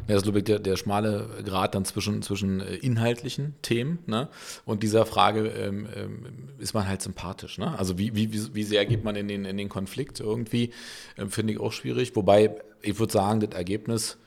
[0.07, 4.29] Ja, das ist, der, der schmale Grad dann zwischen, zwischen äh, inhaltlichen Themen ne?
[4.65, 6.25] und dieser Frage, ähm, ähm,
[6.59, 7.57] ist man halt sympathisch.
[7.57, 7.77] Ne?
[7.77, 10.71] Also wie, wie, wie sehr geht man in den, in den Konflikt irgendwie,
[11.17, 12.15] ähm, finde ich auch schwierig.
[12.15, 14.17] Wobei, ich würde sagen, das Ergebnis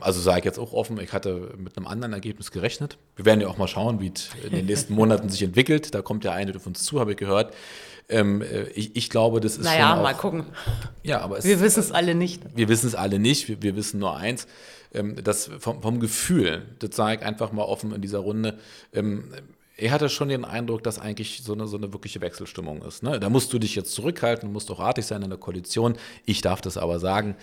[0.00, 2.96] also sage ich jetzt auch offen, ich hatte mit einem anderen Ergebnis gerechnet.
[3.16, 5.94] Wir werden ja auch mal schauen, wie es in den nächsten Monaten sich entwickelt.
[5.94, 7.54] Da kommt ja eine auf uns zu, habe ich gehört.
[8.08, 9.64] Ähm, äh, ich, ich, glaube, das ist.
[9.64, 10.46] Naja, auch, mal gucken.
[11.02, 12.42] Ja, aber es, wir wissen es alle nicht.
[12.54, 13.48] Wir wissen es alle nicht.
[13.48, 14.46] Wir, wir wissen nur eins.
[14.92, 18.58] Ähm, das vom, vom, Gefühl, das sage ich einfach mal offen in dieser Runde.
[18.92, 19.32] Ähm,
[19.76, 23.02] er hatte schon den Eindruck, dass eigentlich so eine, so eine wirkliche Wechselstimmung ist.
[23.02, 23.18] Ne?
[23.18, 25.96] Da musst du dich jetzt zurückhalten, musst auch artig sein in der Koalition.
[26.24, 27.34] Ich darf das aber sagen.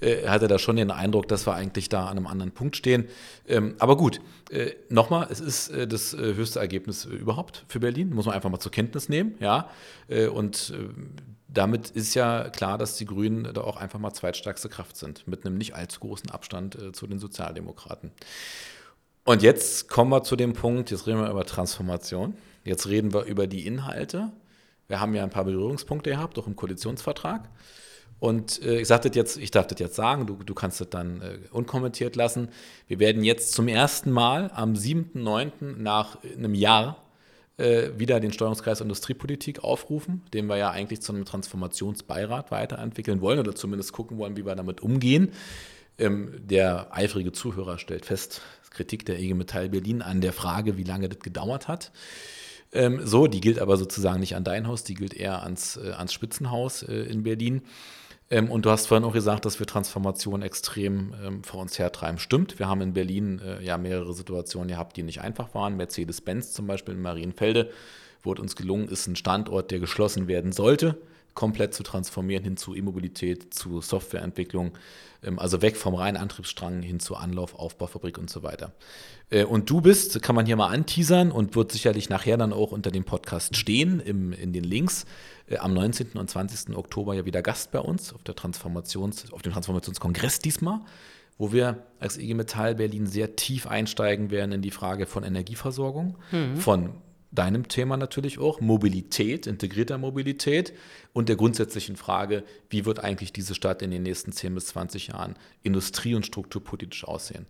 [0.00, 2.76] Äh, er hatte da schon den Eindruck, dass wir eigentlich da an einem anderen Punkt
[2.76, 3.06] stehen.
[3.46, 4.20] Ähm, aber gut,
[4.50, 8.58] äh, nochmal, es ist äh, das höchste Ergebnis überhaupt für Berlin, muss man einfach mal
[8.58, 9.34] zur Kenntnis nehmen.
[9.40, 9.70] Ja?
[10.32, 10.72] Und
[11.48, 15.44] damit ist ja klar, dass die Grünen da auch einfach mal zweitstärkste Kraft sind, mit
[15.44, 18.12] einem nicht allzu großen Abstand zu den Sozialdemokraten.
[19.26, 22.34] Und jetzt kommen wir zu dem Punkt, jetzt reden wir über Transformation.
[22.62, 24.30] Jetzt reden wir über die Inhalte.
[24.86, 27.48] Wir haben ja ein paar Berührungspunkte gehabt, auch im Koalitionsvertrag.
[28.20, 31.22] Und äh, ich, das jetzt, ich darf das jetzt sagen, du, du kannst das dann
[31.22, 32.50] äh, unkommentiert lassen.
[32.86, 35.76] Wir werden jetzt zum ersten Mal am 7.9.
[35.76, 37.02] nach einem Jahr
[37.56, 43.40] äh, wieder den Steuerungskreis Industriepolitik aufrufen, den wir ja eigentlich zu einem Transformationsbeirat weiterentwickeln wollen
[43.40, 45.32] oder zumindest gucken wollen, wie wir damit umgehen.
[45.98, 48.42] Ähm, der eifrige Zuhörer stellt fest,
[48.76, 51.92] Kritik der IG Metall Berlin an der Frage, wie lange das gedauert hat.
[52.72, 55.92] Ähm, so, die gilt aber sozusagen nicht an dein Haus, die gilt eher ans, äh,
[55.92, 57.62] ans Spitzenhaus äh, in Berlin.
[58.28, 62.18] Ähm, und du hast vorhin auch gesagt, dass wir Transformation extrem ähm, vor uns hertreiben.
[62.18, 65.76] Stimmt, wir haben in Berlin äh, ja mehrere Situationen gehabt, die nicht einfach waren.
[65.76, 67.70] Mercedes-Benz zum Beispiel in Marienfelde,
[68.24, 70.98] es uns gelungen ist, ein Standort, der geschlossen werden sollte,
[71.36, 74.72] komplett zu transformieren hin zu E-Mobilität, zu Softwareentwicklung,
[75.22, 78.72] ähm, also weg vom reinen Antriebsstrang hin zu Anlauf, Aufbaufabrik und so weiter.
[79.30, 82.72] Äh, und du bist, kann man hier mal anteasern und wird sicherlich nachher dann auch
[82.72, 85.04] unter dem Podcast stehen, im, in den Links,
[85.48, 86.12] äh, am 19.
[86.14, 86.74] und 20.
[86.76, 90.80] Oktober ja wieder Gast bei uns auf, der Transformations, auf dem Transformationskongress diesmal
[91.38, 96.16] wo wir als IG Metall Berlin sehr tief einsteigen werden in die Frage von Energieversorgung,
[96.32, 96.56] mhm.
[96.56, 96.94] von
[97.36, 100.72] deinem Thema natürlich auch, Mobilität, integrierter Mobilität
[101.12, 105.08] und der grundsätzlichen Frage, wie wird eigentlich diese Stadt in den nächsten 10 bis 20
[105.08, 107.46] Jahren industrie- und strukturpolitisch aussehen.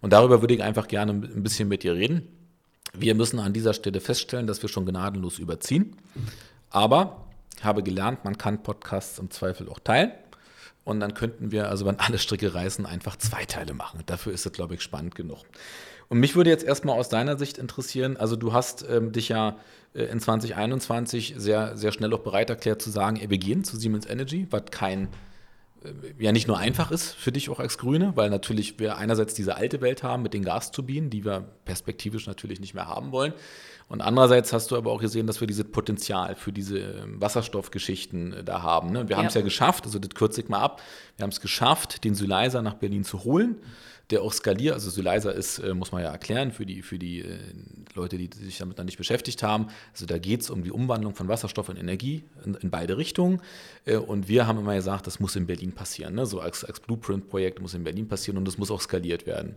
[0.00, 2.28] Und darüber würde ich einfach gerne ein bisschen mit dir reden.
[2.92, 5.96] Wir müssen an dieser Stelle feststellen, dass wir schon gnadenlos überziehen.
[6.70, 10.12] Aber ich habe gelernt, man kann Podcasts im Zweifel auch teilen.
[10.84, 14.00] Und dann könnten wir, also wenn alle Stricke reißen, einfach zwei Teile machen.
[14.06, 15.44] Dafür ist es, glaube ich, spannend genug.
[16.10, 19.56] Und mich würde jetzt erstmal aus deiner Sicht interessieren, also du hast ähm, dich ja
[19.94, 24.06] äh, in 2021 sehr, sehr schnell auch bereit erklärt zu sagen, wir gehen zu Siemens
[24.06, 25.04] Energy, was kein
[25.84, 29.34] äh, ja nicht nur einfach ist für dich auch als Grüne, weil natürlich wir einerseits
[29.34, 33.32] diese alte Welt haben mit den Gasturbinen, die wir perspektivisch natürlich nicht mehr haben wollen.
[33.88, 38.32] Und andererseits hast du aber auch gesehen, dass wir dieses Potenzial für diese ähm, Wasserstoffgeschichten
[38.32, 38.90] äh, da haben.
[38.90, 39.08] Ne?
[39.08, 39.18] Wir ja.
[39.18, 40.82] haben es ja geschafft, also das kürze ich mal ab,
[41.16, 43.58] wir haben es geschafft, den Syleiser nach Berlin zu holen
[44.10, 44.74] der auch skaliert.
[44.74, 47.38] Also Sylizer ist, äh, muss man ja erklären, für die, für die äh,
[47.94, 49.68] Leute, die sich damit noch nicht beschäftigt haben.
[49.92, 53.40] Also da geht es um die Umwandlung von Wasserstoff in Energie in, in, beide Richtungen.
[53.84, 56.14] Äh, und wir haben immer gesagt, das muss in Berlin passieren.
[56.14, 56.26] Ne?
[56.26, 59.54] So als, als Blueprint-Projekt muss in Berlin passieren und das muss auch skaliert werden.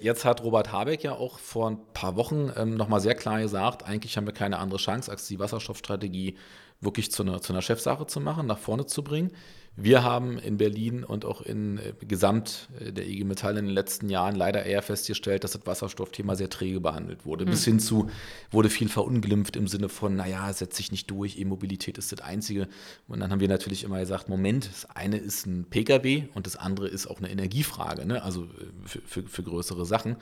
[0.00, 3.84] Jetzt hat Robert Habeck ja auch vor ein paar Wochen ähm, nochmal sehr klar gesagt,
[3.84, 6.36] eigentlich haben wir keine andere Chance, als die Wasserstoffstrategie
[6.80, 9.32] wirklich zu einer, zu einer Chefsache zu machen, nach vorne zu bringen.
[9.80, 13.74] Wir haben in Berlin und auch in äh, Gesamt äh, der IG Metall in den
[13.74, 17.46] letzten Jahren leider eher festgestellt, dass das Wasserstoffthema sehr träge behandelt wurde.
[17.46, 17.50] Mhm.
[17.50, 18.10] Bis hin zu
[18.50, 22.66] wurde viel verunglimpft im Sinne von, naja, setzt sich nicht durch, E-Mobilität ist das Einzige.
[23.06, 26.56] Und dann haben wir natürlich immer gesagt, Moment, das eine ist ein Pkw und das
[26.56, 28.20] andere ist auch eine Energiefrage, ne?
[28.24, 28.48] also äh,
[28.84, 30.16] für, für, für größere Sachen.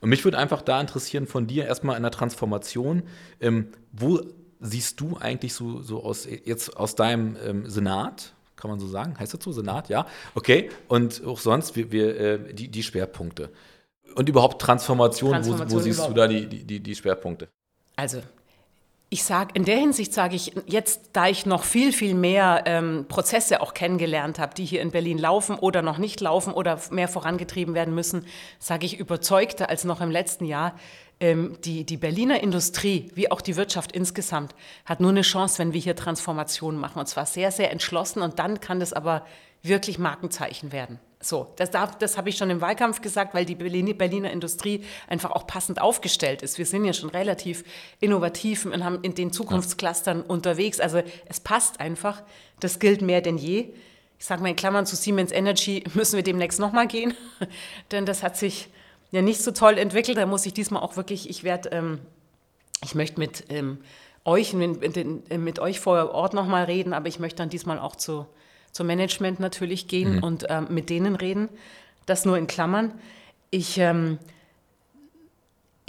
[0.00, 3.02] Und mich würde einfach da interessieren von dir erstmal in der Transformation,
[3.40, 4.20] ähm, wo
[4.60, 9.18] siehst du eigentlich so, so aus, jetzt aus deinem ähm, Senat, kann man so sagen?
[9.18, 9.88] Heißt das so, Senat?
[9.88, 10.70] Ja, okay.
[10.88, 13.50] Und auch sonst, wir, wir, äh, die, die Schwerpunkte.
[14.14, 16.16] Und überhaupt Transformation, Transformation wo, wo, siehst überhaupt.
[16.16, 17.48] du da die, die, die Schwerpunkte?
[17.96, 18.20] Also
[19.12, 23.06] ich sage, in der Hinsicht sage ich jetzt, da ich noch viel, viel mehr ähm,
[23.08, 27.08] Prozesse auch kennengelernt habe, die hier in Berlin laufen oder noch nicht laufen oder mehr
[27.08, 28.24] vorangetrieben werden müssen,
[28.60, 30.76] sage ich überzeugter als noch im letzten Jahr.
[31.18, 35.72] Ähm, die, die Berliner Industrie, wie auch die Wirtschaft insgesamt, hat nur eine Chance, wenn
[35.72, 37.00] wir hier Transformationen machen.
[37.00, 38.22] Und zwar sehr, sehr entschlossen.
[38.22, 39.26] Und dann kann das aber
[39.60, 41.00] wirklich Markenzeichen werden.
[41.22, 45.32] So, das, darf, das habe ich schon im Wahlkampf gesagt, weil die Berliner Industrie einfach
[45.32, 46.56] auch passend aufgestellt ist.
[46.56, 47.62] Wir sind ja schon relativ
[48.00, 50.80] innovativ und haben in den Zukunftsclustern unterwegs.
[50.80, 52.22] Also es passt einfach.
[52.58, 53.68] Das gilt mehr denn je.
[54.18, 57.14] Ich sage mal in Klammern zu Siemens Energy müssen wir demnächst nochmal gehen,
[57.92, 58.68] denn das hat sich
[59.10, 60.16] ja nicht so toll entwickelt.
[60.16, 61.98] Da muss ich diesmal auch wirklich, ich werde, ähm,
[62.82, 63.78] ich möchte mit ähm,
[64.24, 67.96] euch, mit, mit, mit euch vor Ort nochmal reden, aber ich möchte dann diesmal auch
[67.96, 68.26] zu
[68.72, 70.22] zum Management natürlich gehen mhm.
[70.22, 71.48] und ähm, mit denen reden.
[72.06, 72.92] Das nur in Klammern.
[73.50, 74.18] Ich ähm,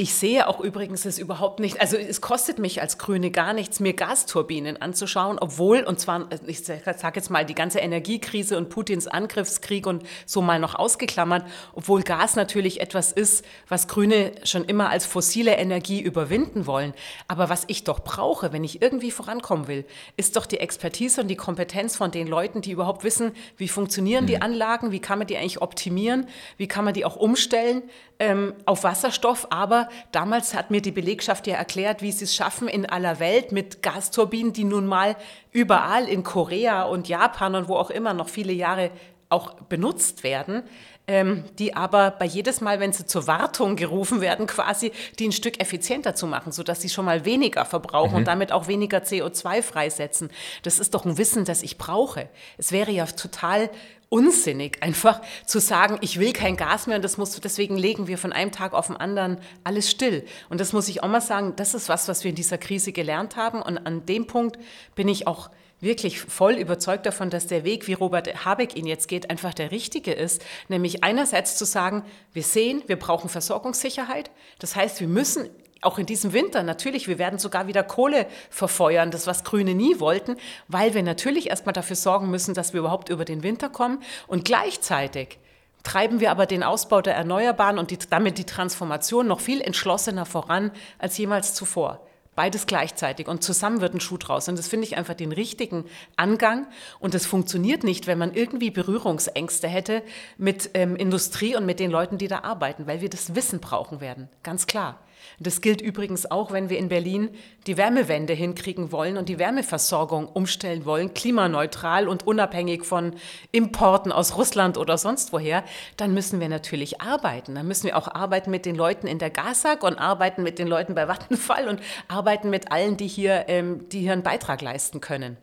[0.01, 3.79] ich sehe auch übrigens es überhaupt nicht, also es kostet mich als Grüne gar nichts,
[3.79, 9.05] mir Gasturbinen anzuschauen, obwohl, und zwar, ich sage jetzt mal, die ganze Energiekrise und Putins
[9.05, 14.89] Angriffskrieg und so mal noch ausgeklammert, obwohl Gas natürlich etwas ist, was Grüne schon immer
[14.89, 16.95] als fossile Energie überwinden wollen.
[17.27, 19.85] Aber was ich doch brauche, wenn ich irgendwie vorankommen will,
[20.17, 24.25] ist doch die Expertise und die Kompetenz von den Leuten, die überhaupt wissen, wie funktionieren
[24.25, 24.41] die mhm.
[24.41, 27.83] Anlagen, wie kann man die eigentlich optimieren, wie kann man die auch umstellen
[28.21, 32.67] ähm, auf Wasserstoff, aber damals hat mir die Belegschaft ja erklärt, wie sie es schaffen
[32.67, 35.15] in aller Welt mit Gasturbinen, die nun mal
[35.51, 38.91] überall in Korea und Japan und wo auch immer noch viele Jahre
[39.30, 40.63] auch benutzt werden,
[41.12, 45.34] ähm, die aber bei jedes Mal, wenn sie zur Wartung gerufen werden, quasi die ein
[45.34, 48.17] Stück effizienter zu machen, sodass sie schon mal weniger verbrauchen mhm.
[48.19, 50.30] und damit auch weniger CO2 freisetzen.
[50.63, 52.30] Das ist doch ein Wissen, das ich brauche.
[52.58, 53.69] Es wäre ja total
[54.08, 58.08] unsinnig, einfach zu sagen, ich will kein Gas mehr und das musst du, deswegen legen
[58.08, 60.26] wir von einem Tag auf den anderen alles still.
[60.50, 62.93] Und das muss ich auch mal sagen, das ist was, was wir in dieser Krise
[62.93, 63.62] gelernt haben.
[63.62, 64.58] Und an dem Punkt
[64.95, 65.50] bin ich auch
[65.82, 69.72] wirklich voll überzeugt davon, dass der Weg, wie Robert Habeck ihn jetzt geht, einfach der
[69.72, 70.41] richtige ist.
[70.70, 74.32] Nämlich einerseits zu sagen, wir sehen, wir brauchen Versorgungssicherheit.
[74.60, 75.50] Das heißt, wir müssen
[75.82, 80.00] auch in diesem Winter, natürlich, wir werden sogar wieder Kohle verfeuern, das was Grüne nie
[80.00, 83.98] wollten, weil wir natürlich erstmal dafür sorgen müssen, dass wir überhaupt über den Winter kommen.
[84.28, 85.39] Und gleichzeitig
[85.82, 90.28] treiben wir aber den Ausbau der Erneuerbaren und die, damit die Transformation noch viel entschlossener
[90.28, 92.08] voran als jemals zuvor.
[92.41, 94.49] Beides gleichzeitig und zusammen wird ein Schuh draus.
[94.49, 96.65] Und das finde ich einfach den richtigen Angang.
[96.97, 100.01] Und das funktioniert nicht, wenn man irgendwie Berührungsängste hätte
[100.39, 104.01] mit ähm, Industrie und mit den Leuten, die da arbeiten, weil wir das Wissen brauchen
[104.01, 104.27] werden.
[104.41, 104.97] Ganz klar.
[105.39, 107.29] Das gilt übrigens auch, wenn wir in Berlin
[107.67, 113.15] die Wärmewende hinkriegen wollen und die Wärmeversorgung umstellen wollen, klimaneutral und unabhängig von
[113.51, 115.63] Importen aus Russland oder sonst woher,
[115.97, 117.55] dann müssen wir natürlich arbeiten.
[117.55, 120.67] Dann müssen wir auch arbeiten mit den Leuten in der GASAG und arbeiten mit den
[120.67, 125.01] Leuten bei Vattenfall und arbeiten mit allen, die hier, ähm, die hier einen Beitrag leisten
[125.01, 125.38] können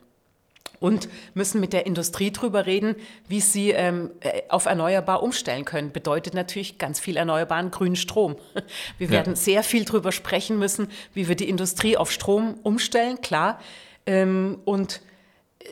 [0.81, 2.97] und müssen mit der Industrie darüber reden,
[3.29, 5.93] wie sie ähm, äh, auf erneuerbar umstellen können.
[5.93, 8.37] Bedeutet natürlich ganz viel erneuerbaren grünen Strom.
[8.99, 9.37] Wir werden ja.
[9.37, 13.61] sehr viel darüber sprechen müssen, wie wir die Industrie auf Strom umstellen, klar.
[14.07, 15.01] Ähm, und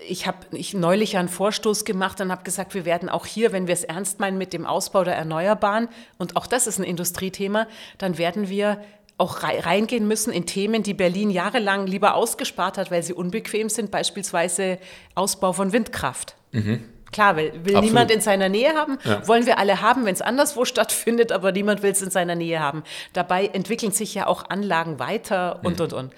[0.09, 3.67] ich habe ich neulich einen Vorstoß gemacht und habe gesagt, wir werden auch hier, wenn
[3.67, 5.89] wir es ernst meinen mit dem Ausbau der Erneuerbaren,
[6.19, 7.67] und auch das ist ein Industriethema,
[7.99, 8.81] dann werden wir
[9.19, 13.91] auch reingehen müssen in Themen, die Berlin jahrelang lieber ausgespart hat, weil sie unbequem sind,
[13.91, 14.79] beispielsweise
[15.15, 16.37] Ausbau von Windkraft.
[16.53, 16.85] Mhm.
[17.13, 19.27] Klar, will, will niemand in seiner Nähe haben, ja.
[19.27, 22.61] wollen wir alle haben, wenn es anderswo stattfindet, aber niemand will es in seiner Nähe
[22.61, 22.83] haben.
[23.13, 25.85] Dabei entwickeln sich ja auch Anlagen weiter und, mhm.
[25.85, 26.15] und, und.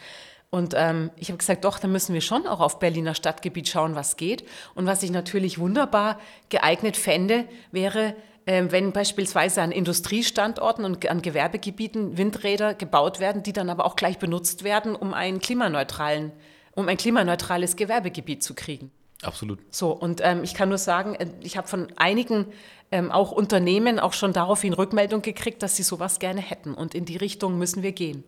[0.50, 3.94] Und ähm, ich habe gesagt, doch, da müssen wir schon auch auf Berliner Stadtgebiet schauen,
[3.94, 4.44] was geht.
[4.74, 8.14] Und was ich natürlich wunderbar geeignet fände, wäre
[8.48, 14.18] wenn beispielsweise an Industriestandorten und an Gewerbegebieten Windräder gebaut werden, die dann aber auch gleich
[14.18, 16.32] benutzt werden, um einen klimaneutralen,
[16.74, 18.90] um ein klimaneutrales Gewerbegebiet zu kriegen.
[19.22, 19.58] Absolut.
[19.70, 22.46] So, und ähm, ich kann nur sagen, äh, ich habe von einigen
[22.90, 26.72] ähm, auch Unternehmen auch schon daraufhin Rückmeldung gekriegt, dass sie sowas gerne hätten.
[26.72, 28.24] Und in die Richtung müssen wir gehen.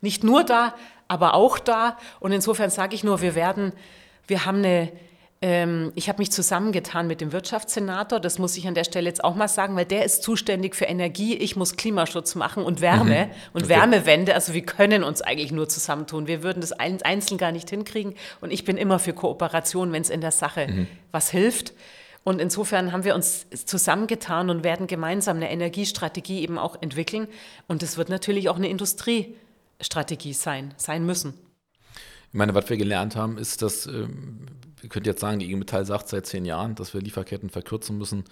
[0.00, 0.74] Nicht nur da,
[1.08, 1.96] aber auch da.
[2.20, 3.72] Und insofern sage ich nur, wir werden,
[4.26, 4.90] wir haben eine,
[5.42, 9.24] ähm, ich habe mich zusammengetan mit dem Wirtschaftssenator, das muss ich an der Stelle jetzt
[9.24, 13.26] auch mal sagen, weil der ist zuständig für Energie, ich muss Klimaschutz machen und Wärme
[13.26, 13.32] mhm.
[13.54, 13.70] und okay.
[13.70, 14.34] Wärmewende.
[14.34, 16.26] Also wir können uns eigentlich nur zusammentun.
[16.26, 20.10] Wir würden das einzeln gar nicht hinkriegen und ich bin immer für Kooperation, wenn es
[20.10, 20.86] in der Sache mhm.
[21.10, 21.72] was hilft.
[22.22, 27.28] Und insofern haben wir uns zusammengetan und werden gemeinsam eine Energiestrategie eben auch entwickeln.
[27.66, 31.32] Und es wird natürlich auch eine Industriestrategie sein, sein müssen.
[32.28, 34.46] Ich meine, was wir gelernt haben, ist, dass ähm,
[34.82, 37.98] ihr könnt jetzt sagen, die IG Metall sagt seit zehn Jahren, dass wir Lieferketten verkürzen
[37.98, 38.24] müssen,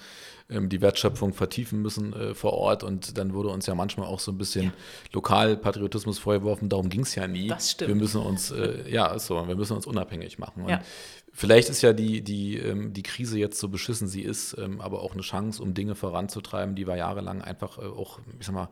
[0.51, 4.21] ähm, die Wertschöpfung vertiefen müssen äh, vor Ort und dann wurde uns ja manchmal auch
[4.21, 4.73] so ein bisschen ja.
[5.13, 7.49] Lokalpatriotismus vorgeworfen, darum ging es ja nie.
[7.49, 7.89] Das stimmt.
[7.89, 10.69] Wir müssen uns, äh, ja, so, wir müssen uns unabhängig machen.
[10.69, 10.83] Ja.
[11.39, 15.03] Vielleicht ist ja die, die, ähm, die Krise jetzt so beschissen sie ist, ähm, aber
[15.03, 18.69] auch eine Chance, um Dinge voranzutreiben, die wir jahrelang einfach äh, auch, ich sag mal,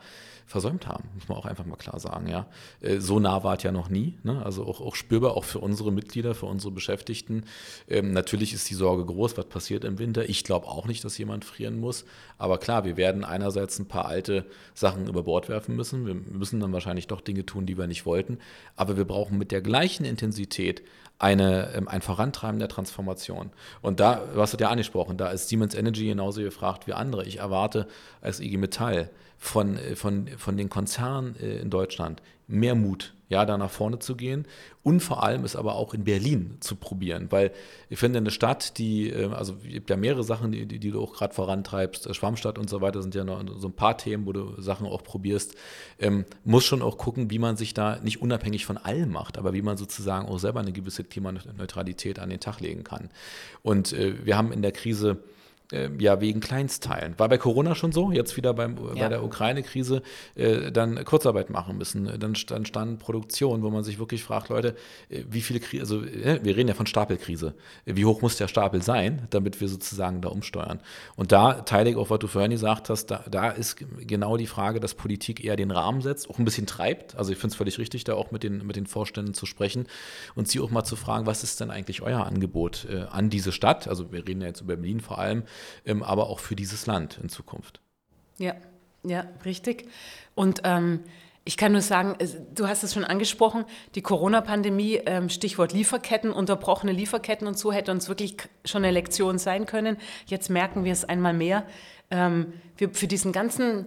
[0.47, 2.27] versäumt haben, muss man auch einfach mal klar sagen.
[2.29, 2.49] Ja.
[2.81, 4.45] Äh, so nah war es ja noch nie, ne?
[4.45, 7.45] also auch, auch spürbar, auch für unsere Mitglieder, für unsere Beschäftigten.
[7.89, 10.29] Ähm, natürlich ist die Sorge groß, was passiert im Winter.
[10.29, 12.05] Ich glaube auch nicht, dass jemand frieren muss,
[12.37, 16.05] aber klar, wir werden einerseits ein paar alte Sachen über Bord werfen müssen.
[16.05, 18.39] Wir müssen dann wahrscheinlich doch Dinge tun, die wir nicht wollten,
[18.75, 20.83] aber wir brauchen mit der gleichen Intensität
[21.19, 23.51] eine, ähm, ein Vorantreiben der Transformation.
[23.81, 27.25] Und da, du hast es ja angesprochen, da ist Siemens Energy genauso gefragt wie andere.
[27.25, 27.87] Ich erwarte
[28.21, 33.45] als IG Metall von, äh, von, von den Konzernen äh, in Deutschland mehr Mut, ja,
[33.45, 34.47] da nach vorne zu gehen
[34.83, 37.51] und vor allem es aber auch in Berlin zu probieren, weil
[37.89, 41.03] ich finde, eine Stadt, die, äh, also es gibt ja mehrere Sachen, die, die, du
[41.03, 44.33] auch gerade vorantreibst, Schwammstadt und so weiter sind ja noch so ein paar Themen, wo
[44.33, 45.57] du Sachen auch probierst,
[45.99, 49.53] ähm, muss schon auch gucken, wie man sich da nicht unabhängig von allem macht, aber
[49.55, 53.11] wie man sozusagen auch selber eine gewisse Klimaneutralität an den Tag legen kann.
[53.63, 55.19] Und äh, wir haben in der Krise
[55.73, 57.19] äh, ja wegen Kleinstteilen.
[57.19, 59.05] War bei Corona schon so, jetzt wieder beim, ja.
[59.05, 60.03] bei der Ukraine-Krise,
[60.35, 62.07] äh, dann Kurzarbeit machen müssen.
[62.19, 64.77] Dann, dann stand Produktion, wo man sich wirklich fragt, Leute,
[65.09, 67.55] äh, wie viele Krise, also äh, wir reden ja von Stapelkrise.
[67.85, 70.81] Wie hoch muss der Stapel sein, damit wir sozusagen da umsteuern?
[71.17, 73.77] Und da teile ich auch, was du vorhin gesagt hast, da, da ist
[74.07, 77.17] genau die Frage, dass Politik eher den Rahmen setzt, auch ein bisschen treibt.
[77.17, 79.87] Also ich finde es völlig richtig, da auch mit den, mit den Vorständen zu sprechen
[80.35, 83.53] und sie auch mal zu fragen, was ist denn eigentlich euer Angebot äh, an diese
[83.53, 83.89] Stadt?
[83.89, 85.43] Also wir reden ja jetzt über Berlin vor allem
[86.03, 87.81] aber auch für dieses Land in Zukunft.
[88.39, 88.55] Ja,
[89.03, 89.89] ja, richtig.
[90.35, 91.01] Und ähm,
[91.45, 92.17] ich kann nur sagen,
[92.55, 93.65] du hast es schon angesprochen,
[93.95, 99.39] die Corona-Pandemie, ähm, Stichwort Lieferketten, unterbrochene Lieferketten und so hätte uns wirklich schon eine Lektion
[99.39, 99.97] sein können.
[100.27, 101.65] Jetzt merken wir es einmal mehr.
[102.11, 103.87] Ähm, für diesen ganzen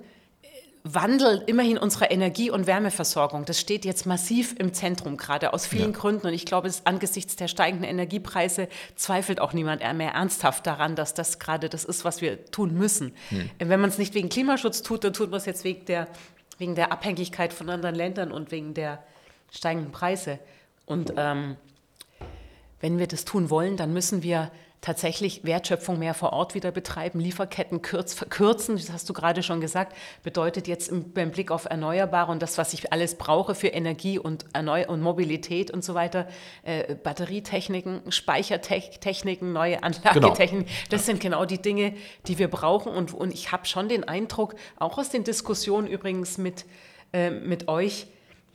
[0.93, 5.91] Wandel immerhin unserer Energie- und Wärmeversorgung, das steht jetzt massiv im Zentrum, gerade aus vielen
[5.93, 5.97] ja.
[5.97, 6.27] Gründen.
[6.27, 11.13] Und ich glaube, es, angesichts der steigenden Energiepreise zweifelt auch niemand mehr ernsthaft daran, dass
[11.13, 13.13] das gerade das ist, was wir tun müssen.
[13.29, 13.49] Hm.
[13.59, 16.07] Wenn man es nicht wegen Klimaschutz tut, dann tut man es jetzt wegen der,
[16.57, 19.03] wegen der Abhängigkeit von anderen Ländern und wegen der
[19.51, 20.39] steigenden Preise.
[20.85, 21.55] Und ähm,
[22.81, 27.19] wenn wir das tun wollen, dann müssen wir tatsächlich Wertschöpfung mehr vor Ort wieder betreiben,
[27.19, 31.65] Lieferketten kürz, verkürzen, das hast du gerade schon gesagt, bedeutet jetzt im, beim Blick auf
[31.65, 35.95] Erneuerbare und das, was ich alles brauche für Energie und, Erneu und Mobilität und so
[35.95, 36.27] weiter,
[36.63, 40.87] äh, Batterietechniken, Speichertechniken, neue Anlagetechniken, genau.
[40.89, 41.93] das sind genau die Dinge,
[42.27, 46.37] die wir brauchen und, und ich habe schon den Eindruck, auch aus den Diskussionen übrigens
[46.37, 46.65] mit,
[47.11, 48.07] äh, mit euch,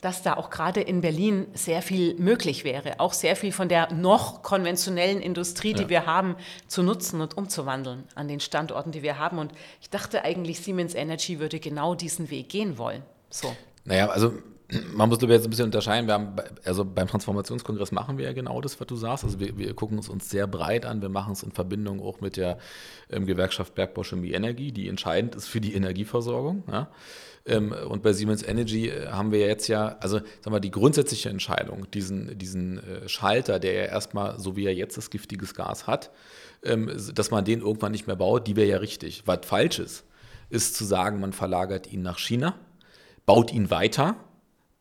[0.04, 3.90] dass da auch gerade in Berlin sehr viel möglich wäre, auch sehr viel von der
[3.90, 5.88] noch konventionellen Industrie, die ja.
[5.88, 6.36] wir haben,
[6.68, 9.38] zu nutzen und umzuwandeln an den Standorten, die wir haben.
[9.38, 13.02] Und ich dachte eigentlich, Siemens Energy würde genau diesen Weg gehen wollen.
[13.30, 13.56] So.
[13.86, 14.34] Naja, also
[14.94, 16.06] man muss jetzt ein bisschen unterscheiden.
[16.06, 19.24] Wir haben, also beim Transformationskongress machen wir ja genau das, was du sagst.
[19.24, 21.02] Also wir, wir gucken es uns sehr breit an.
[21.02, 22.58] Wir machen es in Verbindung auch mit der
[23.10, 26.64] ähm, Gewerkschaft Bergbau Chemie Energie, die entscheidend ist für die Energieversorgung.
[26.70, 26.90] Ja.
[27.46, 31.28] Ähm, und bei Siemens Energy äh, haben wir jetzt ja, also sagen wir, die grundsätzliche
[31.28, 35.86] Entscheidung, diesen, diesen äh, Schalter, der ja erstmal, so wie er jetzt ist, giftiges Gas
[35.86, 36.10] hat,
[36.62, 39.22] ähm, dass man den irgendwann nicht mehr baut, die wäre ja richtig.
[39.26, 40.04] Was falsch ist,
[40.48, 42.54] ist zu sagen, man verlagert ihn nach China,
[43.26, 44.16] baut ihn weiter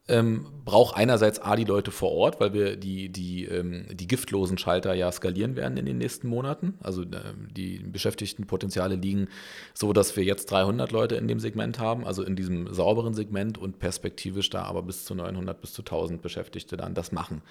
[0.09, 4.57] ähm, braucht einerseits A, die Leute vor Ort, weil wir die, die, ähm, die giftlosen
[4.57, 6.77] Schalter ja skalieren werden in den nächsten Monaten.
[6.81, 9.29] Also äh, die Beschäftigtenpotenziale liegen
[9.73, 13.57] so, dass wir jetzt 300 Leute in dem Segment haben, also in diesem sauberen Segment
[13.57, 17.41] und perspektivisch da aber bis zu 900 bis zu 1000 Beschäftigte dann das machen.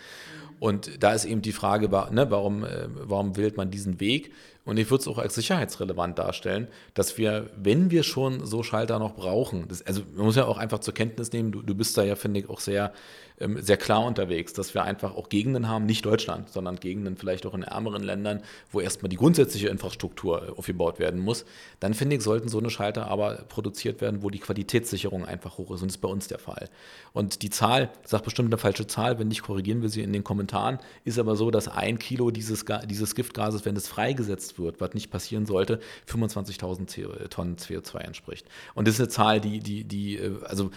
[0.61, 4.31] Und da ist eben die Frage, ne, warum, äh, warum wählt man diesen Weg?
[4.65, 9.01] Und ich würde es auch als sicherheitsrelevant darstellen, dass wir, wenn wir schon so Schalter
[9.01, 11.97] noch brauchen, das, also man muss ja auch einfach zur Kenntnis nehmen, du, du bist
[11.99, 12.93] da ja, finde ich, auch sehr
[13.39, 17.55] sehr klar unterwegs, dass wir einfach auch Gegenden haben, nicht Deutschland, sondern Gegenden vielleicht auch
[17.55, 21.45] in ärmeren Ländern, wo erstmal die grundsätzliche Infrastruktur äh, aufgebaut werden muss.
[21.81, 25.71] Dann finde ich, sollten so eine Schalter aber produziert werden, wo die Qualitätssicherung einfach hoch
[25.73, 25.83] ist.
[25.83, 26.69] Und das ist bei uns der Fall.
[27.13, 30.13] Und die Zahl, ich sage bestimmt eine falsche Zahl, wenn nicht, korrigieren wir sie in
[30.13, 34.81] den Kommentaren, ist aber so, dass ein Kilo dieses, dieses Giftgases, wenn es freigesetzt wird,
[34.81, 38.47] was nicht passieren sollte, 25.000 Tonnen CO2 entspricht.
[38.75, 40.71] Und das ist eine Zahl, die, die, die, äh, also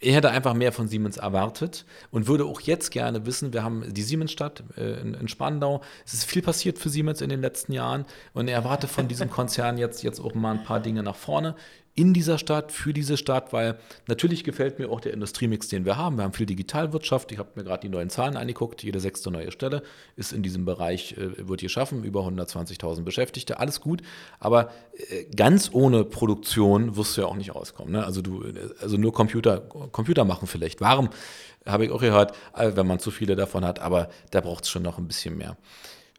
[0.00, 3.84] er hätte einfach mehr von Siemens erwartet und würde auch jetzt gerne wissen, wir haben
[3.92, 8.04] die Siemensstadt äh, in, Spandau, es ist viel passiert für Siemens in den letzten Jahren
[8.32, 11.54] und er erwartet von diesem Konzern jetzt, jetzt auch mal ein paar Dinge nach vorne.
[11.96, 13.78] In dieser Stadt, für diese Stadt, weil
[14.08, 16.16] natürlich gefällt mir auch der Industriemix, den wir haben.
[16.16, 17.30] Wir haben viel Digitalwirtschaft.
[17.30, 18.82] Ich habe mir gerade die neuen Zahlen angeguckt.
[18.82, 19.82] Jede sechste neue Stelle
[20.16, 22.02] ist in diesem Bereich, äh, wird hier schaffen.
[22.02, 23.60] Über 120.000 Beschäftigte.
[23.60, 24.02] Alles gut.
[24.40, 24.70] Aber
[25.08, 27.92] äh, ganz ohne Produktion wirst du ja auch nicht auskommen.
[27.92, 28.04] Ne?
[28.04, 28.44] Also, du,
[28.80, 30.80] also nur Computer, Computer machen vielleicht.
[30.80, 31.10] Warum?
[31.64, 33.78] Habe ich auch gehört, äh, wenn man zu viele davon hat.
[33.78, 35.56] Aber da braucht es schon noch ein bisschen mehr.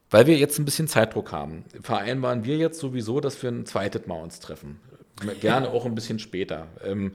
[0.09, 4.07] Weil wir jetzt ein bisschen Zeitdruck haben, vereinbaren wir jetzt sowieso, dass wir ein zweites
[4.07, 4.79] Mal uns treffen.
[5.39, 6.67] Gerne auch ein bisschen später.
[6.83, 7.13] Ähm,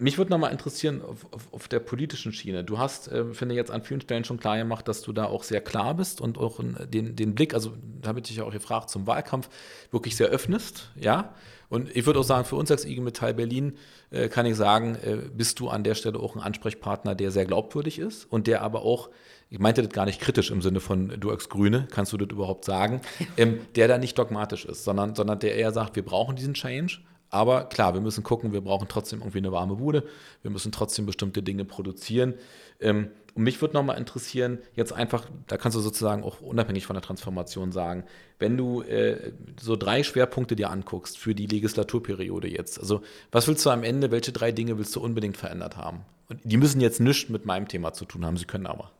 [0.00, 2.64] mich würde nochmal interessieren, auf, auf, auf, der politischen Schiene.
[2.64, 5.26] Du hast, äh, finde ich, jetzt an vielen Stellen schon klar gemacht, dass du da
[5.26, 8.52] auch sehr klar bist und auch den, den Blick, also da habe ich dich auch
[8.52, 9.48] gefragt, zum Wahlkampf
[9.90, 11.34] wirklich sehr öffnest, ja.
[11.68, 13.76] Und ich würde auch sagen, für uns als IG Metall Berlin
[14.10, 17.44] äh, kann ich sagen, äh, bist du an der Stelle auch ein Ansprechpartner, der sehr
[17.44, 19.10] glaubwürdig ist und der aber auch
[19.50, 22.28] ich meinte das gar nicht kritisch im Sinne von du als Grüne, kannst du das
[22.30, 23.00] überhaupt sagen,
[23.36, 26.98] ähm, der da nicht dogmatisch ist, sondern, sondern der eher sagt, wir brauchen diesen Change,
[27.30, 30.04] aber klar, wir müssen gucken, wir brauchen trotzdem irgendwie eine warme Bude,
[30.42, 32.34] wir müssen trotzdem bestimmte Dinge produzieren.
[32.80, 36.94] Ähm, und mich würde nochmal interessieren, jetzt einfach, da kannst du sozusagen auch unabhängig von
[36.94, 38.04] der Transformation sagen,
[38.40, 43.64] wenn du äh, so drei Schwerpunkte dir anguckst für die Legislaturperiode jetzt, also was willst
[43.64, 46.00] du am Ende, welche drei Dinge willst du unbedingt verändert haben?
[46.28, 48.90] Und die müssen jetzt nichts mit meinem Thema zu tun haben, sie können aber.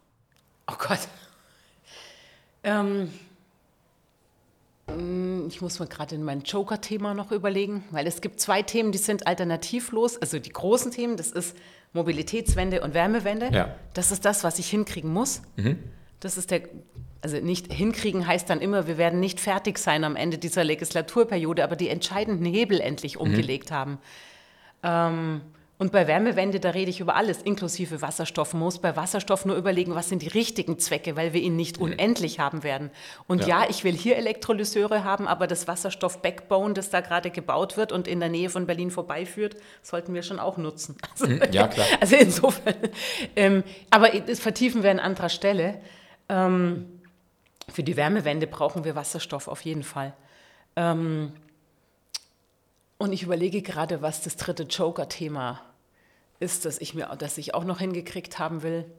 [0.71, 1.01] Oh Gott.
[2.63, 3.11] Ähm,
[4.89, 8.93] mm, ich muss mir gerade in mein Joker-Thema noch überlegen, weil es gibt zwei Themen,
[8.93, 10.19] die sind alternativlos.
[10.19, 11.57] Also die großen Themen, das ist
[11.93, 13.51] Mobilitätswende und Wärmewende.
[13.53, 13.75] Ja.
[13.95, 15.43] Das ist das, was ich hinkriegen muss.
[15.57, 15.79] Mhm.
[16.21, 16.63] Das ist der,
[17.23, 21.65] also nicht hinkriegen heißt dann immer, wir werden nicht fertig sein am Ende dieser Legislaturperiode,
[21.65, 23.23] aber die entscheidenden Hebel endlich mhm.
[23.23, 23.99] umgelegt haben.
[24.83, 25.41] Ähm,
[25.81, 28.53] und bei Wärmewende, da rede ich über alles, inklusive Wasserstoff.
[28.53, 31.79] Man muss bei Wasserstoff nur überlegen, was sind die richtigen Zwecke, weil wir ihn nicht
[31.79, 32.91] unendlich haben werden.
[33.27, 33.63] Und ja.
[33.63, 38.09] ja, ich will hier Elektrolyseure haben, aber das Wasserstoff-Backbone, das da gerade gebaut wird und
[38.09, 40.99] in der Nähe von Berlin vorbeiführt, sollten wir schon auch nutzen.
[41.13, 41.41] Also, mhm.
[41.51, 41.87] ja, klar.
[41.99, 42.75] Also insofern.
[43.35, 45.81] Ähm, aber das vertiefen wir an anderer Stelle.
[46.29, 47.01] Ähm,
[47.73, 50.13] für die Wärmewende brauchen wir Wasserstoff auf jeden Fall.
[50.77, 51.33] Ähm,
[52.99, 55.70] und ich überlege gerade, was das dritte Joker-Thema ist
[56.41, 58.91] ist, dass ich mir, dass ich auch noch hingekriegt haben will.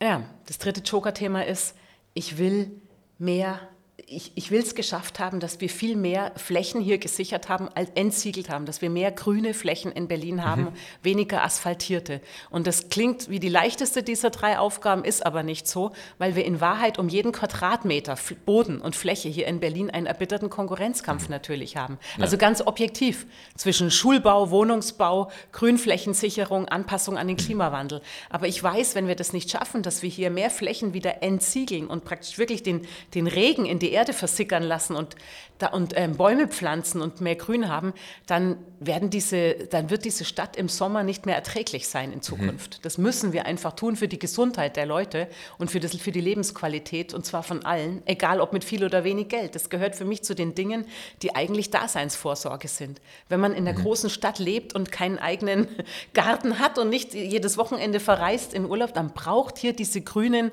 [0.00, 1.76] Ja, das dritte Joker-Thema ist,
[2.14, 2.70] ich will
[3.18, 3.60] mehr
[4.06, 7.90] ich, ich will es geschafft haben, dass wir viel mehr Flächen hier gesichert haben, als
[7.94, 10.72] entsiegelt haben, dass wir mehr grüne Flächen in Berlin haben, mhm.
[11.02, 12.20] weniger asphaltierte.
[12.50, 16.44] Und das klingt wie die leichteste dieser drei Aufgaben, ist aber nicht so, weil wir
[16.44, 21.30] in Wahrheit um jeden Quadratmeter Boden und Fläche hier in Berlin einen erbitterten Konkurrenzkampf mhm.
[21.30, 21.98] natürlich haben.
[22.16, 22.24] Ja.
[22.24, 23.26] Also ganz objektiv
[23.56, 28.02] zwischen Schulbau, Wohnungsbau, Grünflächensicherung, Anpassung an den Klimawandel.
[28.28, 31.86] Aber ich weiß, wenn wir das nicht schaffen, dass wir hier mehr Flächen wieder entsiegeln
[31.86, 35.16] und praktisch wirklich den, den Regen in die Erde versickern lassen und,
[35.58, 37.92] da, und ähm, Bäume pflanzen und mehr Grün haben,
[38.26, 42.78] dann, werden diese, dann wird diese Stadt im Sommer nicht mehr erträglich sein in Zukunft.
[42.78, 42.82] Mhm.
[42.82, 45.28] Das müssen wir einfach tun für die Gesundheit der Leute
[45.58, 49.04] und für, das, für die Lebensqualität und zwar von allen, egal ob mit viel oder
[49.04, 49.54] wenig Geld.
[49.54, 50.86] Das gehört für mich zu den Dingen,
[51.22, 53.00] die eigentlich Daseinsvorsorge sind.
[53.28, 53.82] Wenn man in der mhm.
[53.82, 55.68] großen Stadt lebt und keinen eigenen
[56.14, 60.50] Garten hat und nicht jedes Wochenende verreist in Urlaub, dann braucht hier diese grünen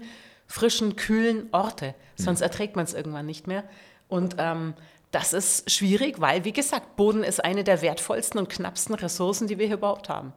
[0.47, 1.93] frischen, kühlen Orte.
[2.15, 3.63] Sonst erträgt man es irgendwann nicht mehr.
[4.07, 4.73] Und ähm,
[5.11, 9.57] das ist schwierig, weil, wie gesagt, Boden ist eine der wertvollsten und knappsten Ressourcen, die
[9.57, 10.33] wir hier überhaupt haben.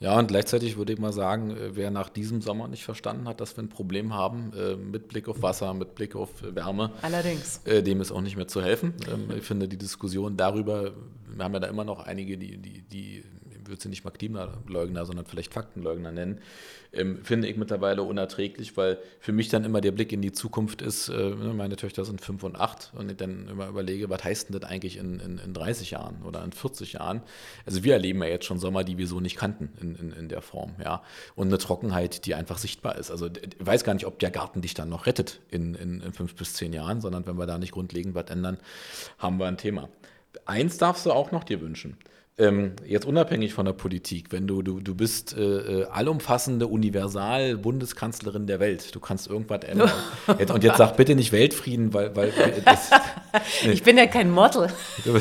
[0.00, 3.40] Ja, und gleichzeitig würde ich mal sagen, äh, wer nach diesem Sommer nicht verstanden hat,
[3.40, 7.60] dass wir ein Problem haben äh, mit Blick auf Wasser, mit Blick auf Wärme, Allerdings.
[7.64, 8.94] Äh, dem ist auch nicht mehr zu helfen.
[9.10, 10.92] Ähm, ich finde die Diskussion darüber,
[11.26, 13.24] wir haben ja da immer noch einige, die, die, die
[13.66, 16.40] würde sie nicht mal Klimaleugner, sondern vielleicht Faktenleugner nennen,
[16.92, 20.82] ähm, finde ich mittlerweile unerträglich, weil für mich dann immer der Blick in die Zukunft
[20.82, 24.22] ist, äh, ne, meine Töchter sind fünf und acht und ich dann immer überlege, was
[24.22, 27.22] heißt denn das eigentlich in, in, in 30 Jahren oder in 40 Jahren?
[27.66, 30.28] Also wir erleben ja jetzt schon Sommer, die wir so nicht kannten in, in, in
[30.28, 31.02] der Form, ja.
[31.34, 33.10] Und eine Trockenheit, die einfach sichtbar ist.
[33.10, 36.12] Also ich weiß gar nicht, ob der Garten dich dann noch rettet in, in, in
[36.12, 38.58] fünf bis zehn Jahren, sondern wenn wir da nicht grundlegend was ändern,
[39.18, 39.88] haben wir ein Thema.
[40.46, 41.96] Eins darfst du auch noch dir wünschen
[42.36, 48.48] ähm, jetzt unabhängig von der Politik, wenn du, du, du bist äh, äh allumfassende Universal-Bundeskanzlerin
[48.48, 49.92] der Welt, du kannst irgendwas ändern.
[50.52, 52.14] und jetzt sag bitte nicht Weltfrieden, weil.
[52.16, 52.32] weil
[52.64, 52.90] das,
[53.64, 53.72] nee.
[53.72, 54.68] Ich bin ja kein Model.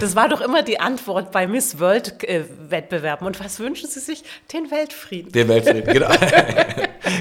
[0.00, 3.26] Das war doch immer die Antwort bei Miss World-Wettbewerben.
[3.26, 4.24] Und was wünschen Sie sich?
[4.50, 5.30] Den Weltfrieden.
[5.30, 6.08] Den Weltfrieden, genau.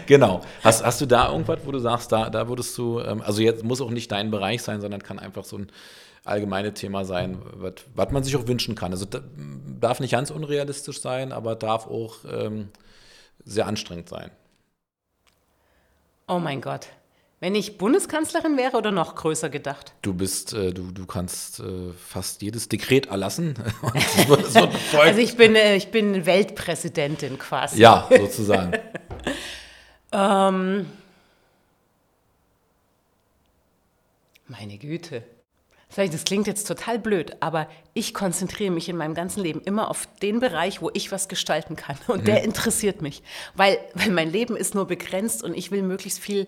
[0.06, 0.42] genau.
[0.64, 3.66] Hast, hast du da irgendwas, wo du sagst, da, da würdest du, ähm, also jetzt
[3.66, 5.68] muss auch nicht dein Bereich sein, sondern kann einfach so ein
[6.28, 7.40] allgemeine Thema sein,
[7.96, 8.92] was man sich auch wünschen kann.
[8.92, 9.06] Also
[9.80, 12.70] darf nicht ganz unrealistisch sein, aber darf auch ähm,
[13.44, 14.32] sehr anstrengend sein.
[16.28, 16.88] Oh mein Gott.
[17.40, 19.94] Wenn ich Bundeskanzlerin wäre oder noch größer gedacht?
[20.02, 23.54] Du bist, äh, du, du kannst äh, fast jedes Dekret erlassen.
[24.98, 27.80] also ich bin, äh, ich bin Weltpräsidentin quasi.
[27.80, 28.74] Ja, sozusagen.
[30.12, 30.88] ähm,
[34.48, 35.24] meine Güte.
[35.96, 40.08] Das klingt jetzt total blöd, aber ich konzentriere mich in meinem ganzen Leben immer auf
[40.22, 41.98] den Bereich, wo ich was gestalten kann.
[42.08, 42.26] Und mhm.
[42.26, 43.24] der interessiert mich,
[43.56, 46.48] weil, weil mein Leben ist nur begrenzt und ich will möglichst viel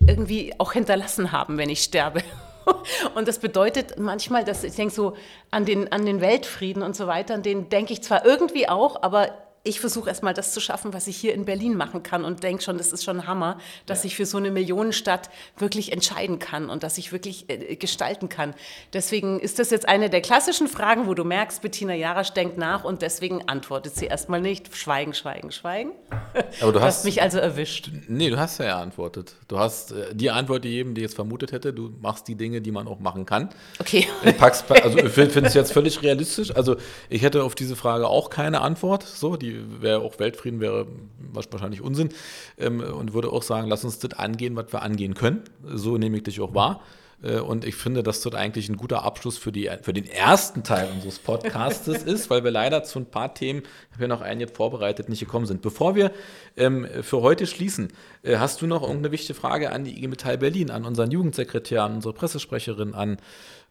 [0.00, 2.22] irgendwie auch hinterlassen haben, wenn ich sterbe.
[3.14, 5.16] Und das bedeutet manchmal, dass ich denke so
[5.50, 9.02] an den, an den Weltfrieden und so weiter, an den denke ich zwar irgendwie auch,
[9.02, 9.30] aber
[9.64, 12.62] ich versuche erstmal das zu schaffen, was ich hier in Berlin machen kann und denke
[12.62, 14.08] schon, das ist schon Hammer, dass ja.
[14.08, 18.54] ich für so eine Millionenstadt wirklich entscheiden kann und dass ich wirklich äh, gestalten kann.
[18.92, 22.84] Deswegen ist das jetzt eine der klassischen Fragen, wo du merkst, Bettina Jarasch denkt nach
[22.84, 24.74] und deswegen antwortet sie erstmal nicht.
[24.76, 25.92] Schweigen, schweigen, schweigen.
[26.60, 27.90] Aber du, du hast, mich also erwischt.
[28.08, 29.34] Nee, du hast ja geantwortet.
[29.48, 32.60] Du hast äh, die Antwort, die jedem, der jetzt vermutet hätte, du machst die Dinge,
[32.60, 33.48] die man auch machen kann.
[33.78, 34.06] Okay.
[34.28, 36.54] Du packst, also ich finde es jetzt völlig realistisch.
[36.54, 36.76] Also
[37.08, 39.02] ich hätte auf diese Frage auch keine Antwort.
[39.02, 39.47] So, die
[39.80, 40.86] wäre auch Weltfrieden wäre
[41.32, 42.10] wahrscheinlich Unsinn
[42.58, 45.42] ähm, und würde auch sagen, lass uns das angehen, was wir angehen können.
[45.64, 46.82] So nehme ich dich auch wahr.
[47.22, 50.62] Äh, und ich finde, dass das eigentlich ein guter Abschluss für, die, für den ersten
[50.62, 54.20] Teil unseres Podcastes ist, weil wir leider zu ein paar Themen, ich habe ja noch
[54.20, 55.62] einen jetzt vorbereitet, nicht gekommen sind.
[55.62, 56.12] Bevor wir
[56.56, 57.88] ähm, für heute schließen,
[58.22, 61.82] äh, hast du noch irgendeine wichtige Frage an die IG Metall Berlin, an unseren Jugendsekretär,
[61.82, 63.14] an unsere Pressesprecherin, an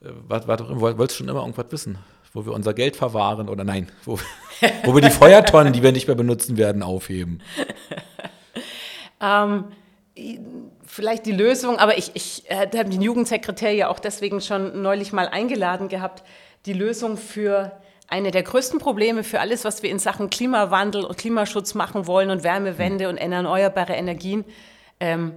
[0.02, 0.82] äh, was, was auch immer?
[0.82, 1.98] Wolltest du schon immer irgendwas wissen?
[2.38, 4.20] Wo wir unser Geld verwahren oder nein, wo,
[4.84, 7.42] wo wir die Feuertonnen, die wir nicht mehr benutzen werden, aufheben?
[9.22, 9.66] ähm,
[10.86, 15.28] vielleicht die Lösung, aber ich, ich habe den Jugendsekretär ja auch deswegen schon neulich mal
[15.28, 16.24] eingeladen gehabt,
[16.68, 17.72] die Lösung für
[18.08, 22.30] eine der größten Probleme für alles, was wir in Sachen Klimawandel und Klimaschutz machen wollen
[22.30, 23.12] und Wärmewende hm.
[23.12, 24.46] und erneuerbare Energien.
[25.00, 25.34] Ähm,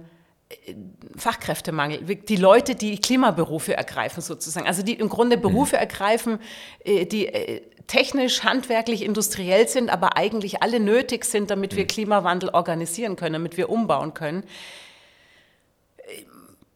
[1.15, 5.41] Fachkräftemangel, die Leute, die Klimaberufe ergreifen sozusagen, also die im Grunde mhm.
[5.41, 6.39] Berufe ergreifen,
[6.83, 11.87] äh, die äh, technisch, handwerklich, industriell sind, aber eigentlich alle nötig sind, damit wir mhm.
[11.87, 14.43] Klimawandel organisieren können, damit wir umbauen können.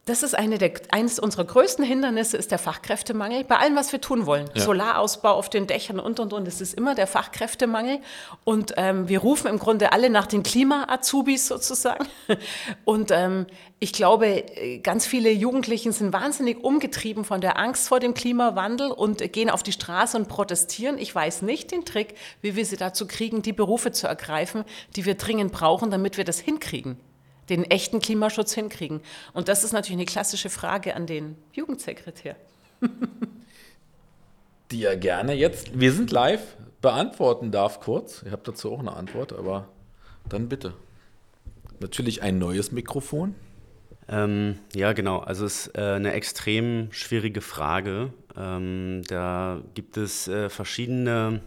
[0.08, 3.44] Das ist eine der, eines unserer größten Hindernisse, ist der Fachkräftemangel.
[3.44, 4.48] Bei allem, was wir tun wollen.
[4.54, 4.62] Ja.
[4.62, 6.48] Solarausbau auf den Dächern und, und, und.
[6.48, 7.98] Es ist immer der Fachkräftemangel.
[8.44, 12.06] Und ähm, wir rufen im Grunde alle nach den Klima-Azubis sozusagen.
[12.86, 13.48] Und ähm,
[13.80, 14.46] ich glaube,
[14.84, 19.64] ganz viele Jugendlichen sind wahnsinnig umgetrieben von der Angst vor dem Klimawandel und gehen auf
[19.64, 20.98] die Straße und protestieren.
[20.98, 24.64] Ich weiß nicht den Trick, wie wir sie dazu kriegen, die Berufe zu ergreifen,
[24.96, 26.98] die wir dringend brauchen, damit wir das hinkriegen
[27.50, 29.02] den echten Klimaschutz hinkriegen?
[29.34, 32.36] Und das ist natürlich eine klassische Frage an den Jugendsekretär.
[34.72, 38.24] Die er gerne jetzt, wir sind live, beantworten darf kurz.
[38.26, 39.68] Ich habe dazu auch eine Antwort, aber
[40.28, 40.74] dann bitte.
[41.80, 43.36] Natürlich ein neues Mikrofon.
[44.08, 45.20] Ähm, ja, genau.
[45.20, 48.14] Also es ist äh, eine extrem schwierige Frage.
[48.38, 51.42] Ähm, da gibt es äh, verschiedene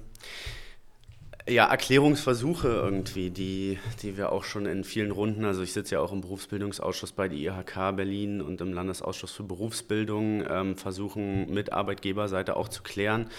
[1.49, 6.01] ja, Erklärungsversuche irgendwie, die, die wir auch schon in vielen Runden, also ich sitze ja
[6.01, 11.73] auch im Berufsbildungsausschuss bei der IHK Berlin und im Landesausschuss für Berufsbildung, ähm, versuchen mit
[11.73, 13.31] Arbeitgeberseite auch zu klären.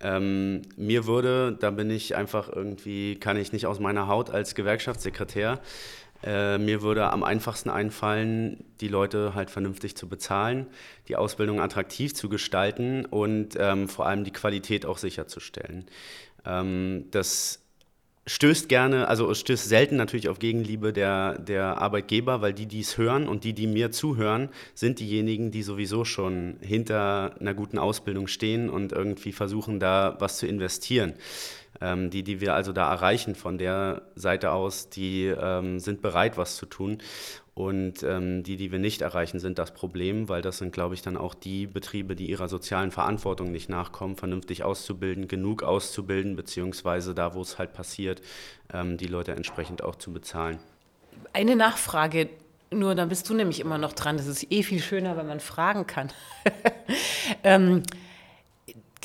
[0.00, 4.54] Ähm, mir würde, da bin ich einfach irgendwie, kann ich nicht aus meiner Haut als
[4.54, 5.60] Gewerkschaftssekretär,
[6.24, 10.68] äh, mir würde am einfachsten einfallen, die Leute halt vernünftig zu bezahlen,
[11.08, 15.86] die Ausbildung attraktiv zu gestalten und ähm, vor allem die Qualität auch sicherzustellen.
[16.44, 17.62] Ähm, das
[18.26, 22.96] stößt gerne, also stößt selten natürlich auf Gegenliebe der, der Arbeitgeber, weil die, die es
[22.96, 28.28] hören und die, die mir zuhören, sind diejenigen, die sowieso schon hinter einer guten Ausbildung
[28.28, 31.14] stehen und irgendwie versuchen, da was zu investieren.
[31.80, 36.36] Ähm, die, die wir also da erreichen von der Seite aus, die ähm, sind bereit,
[36.36, 36.98] was zu tun.
[37.54, 41.02] Und ähm, die, die wir nicht erreichen, sind das Problem, weil das sind, glaube ich,
[41.02, 47.14] dann auch die Betriebe, die ihrer sozialen Verantwortung nicht nachkommen, vernünftig auszubilden, genug auszubilden, beziehungsweise
[47.14, 48.22] da, wo es halt passiert,
[48.72, 50.58] ähm, die Leute entsprechend auch zu bezahlen.
[51.34, 52.30] Eine Nachfrage,
[52.70, 54.16] nur dann bist du nämlich immer noch dran.
[54.16, 56.10] Das ist eh viel schöner, wenn man fragen kann.
[57.44, 57.82] ähm,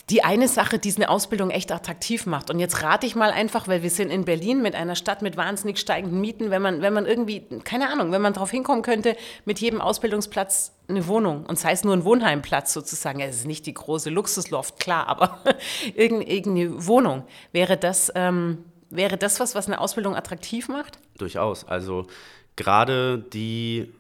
[0.09, 2.49] die eine Sache, die eine Ausbildung echt attraktiv macht.
[2.49, 5.35] Und jetzt rate ich mal einfach, weil wir sind in Berlin mit einer Stadt mit
[5.35, 9.17] wahnsinnig steigenden Mieten, wenn man, wenn man irgendwie, keine Ahnung, wenn man darauf hinkommen könnte,
[9.43, 13.65] mit jedem Ausbildungsplatz eine Wohnung und sei es nur ein Wohnheimplatz sozusagen, es ist nicht
[13.65, 15.39] die große Luxusloft, klar, aber
[15.95, 17.23] irgendeine Wohnung.
[17.51, 20.99] Wäre das, ähm, wäre das was, was eine Ausbildung attraktiv macht?
[21.17, 21.65] Durchaus.
[21.65, 22.07] Also
[22.55, 23.93] gerade die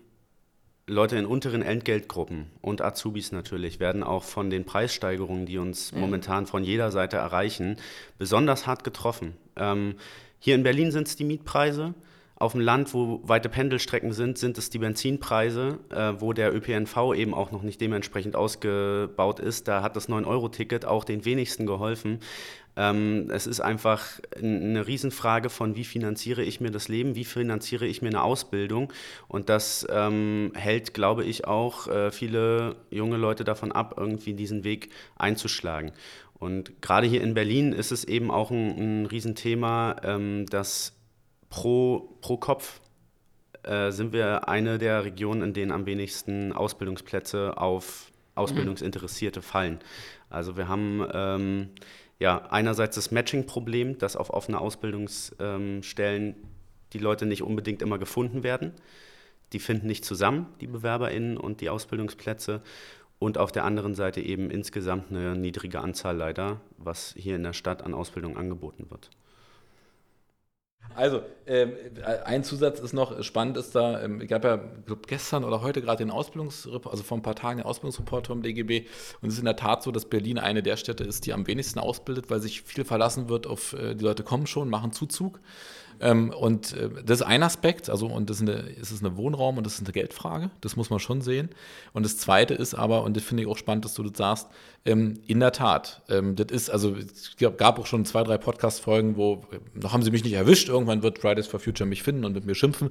[0.89, 5.99] Leute in unteren Entgeltgruppen und Azubis natürlich werden auch von den Preissteigerungen, die uns mhm.
[5.99, 7.75] momentan von jeder Seite erreichen,
[8.17, 9.35] besonders hart getroffen.
[9.57, 9.95] Ähm,
[10.39, 11.93] hier in Berlin sind es die Mietpreise,
[12.39, 17.15] Auf dem Land, wo weite Pendelstrecken sind, sind es die Benzinpreise, äh, wo der ÖPNV
[17.15, 19.67] eben auch noch nicht dementsprechend ausgebaut ist.
[19.67, 22.19] Da hat das 9-Euro-Ticket auch den wenigsten geholfen.
[22.77, 24.05] Ähm, es ist einfach
[24.39, 28.93] eine Riesenfrage von, wie finanziere ich mir das Leben, wie finanziere ich mir eine Ausbildung.
[29.27, 34.63] Und das ähm, hält, glaube ich, auch äh, viele junge Leute davon ab, irgendwie diesen
[34.63, 35.91] Weg einzuschlagen.
[36.35, 40.95] Und gerade hier in Berlin ist es eben auch ein, ein Riesenthema, ähm, dass
[41.49, 42.79] pro, pro Kopf
[43.63, 49.79] äh, sind wir eine der Regionen, in denen am wenigsten Ausbildungsplätze auf Ausbildungsinteressierte fallen.
[50.29, 51.69] Also wir haben ähm,
[52.19, 56.35] ja einerseits das Matching-Problem, dass auf offene Ausbildungsstellen
[56.93, 58.73] die Leute nicht unbedingt immer gefunden werden.
[59.53, 62.61] Die finden nicht zusammen, die BewerberInnen und die Ausbildungsplätze.
[63.19, 67.53] Und auf der anderen Seite eben insgesamt eine niedrige Anzahl leider, was hier in der
[67.53, 69.09] Stadt an Ausbildung angeboten wird.
[70.95, 71.73] Also, ähm,
[72.25, 75.81] ein Zusatz ist noch, spannend ist da, ähm, ich habe ja glaub, gestern oder heute
[75.81, 78.85] gerade den Ausbildungsreport, also vor ein paar Tagen den Ausbildungsreport vom DGB
[79.21, 81.45] und es ist in der Tat so, dass Berlin eine der Städte ist, die am
[81.45, 85.39] wenigsten ausbildet, weil sich viel verlassen wird auf, äh, die Leute kommen schon, machen Zuzug.
[85.99, 89.57] Ähm, und äh, das ist ein Aspekt, also und das ist, eine, es eine Wohnraum
[89.57, 91.49] und das ist eine Geldfrage, das muss man schon sehen.
[91.93, 94.47] Und das zweite ist aber, und das finde ich auch spannend, dass du das sagst,
[94.85, 99.17] ähm, in der Tat, ähm, das ist, also es gab auch schon zwei, drei Podcast-Folgen,
[99.17, 99.43] wo,
[99.73, 102.45] noch haben sie mich nicht erwischt, irgendwann wird Fridays for Future mich finden und mit
[102.45, 102.89] mir schimpfen,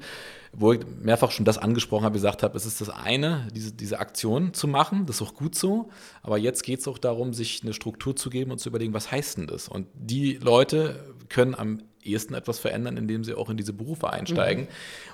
[0.53, 3.99] wo ich mehrfach schon das angesprochen habe, gesagt habe, es ist das eine, diese, diese
[3.99, 5.91] Aktion zu machen, das ist auch gut so,
[6.23, 9.11] aber jetzt geht es auch darum, sich eine Struktur zu geben und zu überlegen, was
[9.11, 9.69] heißt denn das?
[9.69, 14.65] Und die Leute können am ehesten etwas verändern, indem sie auch in diese Berufe einsteigen.
[14.65, 14.69] Mhm.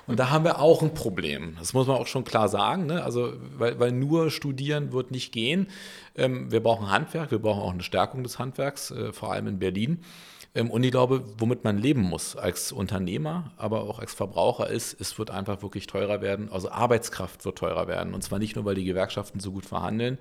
[0.07, 1.55] Und da haben wir auch ein Problem.
[1.59, 2.85] Das muss man auch schon klar sagen.
[2.85, 3.03] Ne?
[3.03, 5.67] Also, weil, weil nur studieren wird nicht gehen.
[6.15, 9.59] Ähm, wir brauchen Handwerk, wir brauchen auch eine Stärkung des Handwerks, äh, vor allem in
[9.59, 9.99] Berlin.
[10.55, 15.17] Und ich glaube, womit man leben muss als Unternehmer, aber auch als Verbraucher ist, es
[15.17, 16.47] wird einfach wirklich teurer werden.
[16.51, 18.13] Also Arbeitskraft wird teurer werden.
[18.13, 20.19] Und zwar nicht nur, weil die Gewerkschaften so gut verhandeln,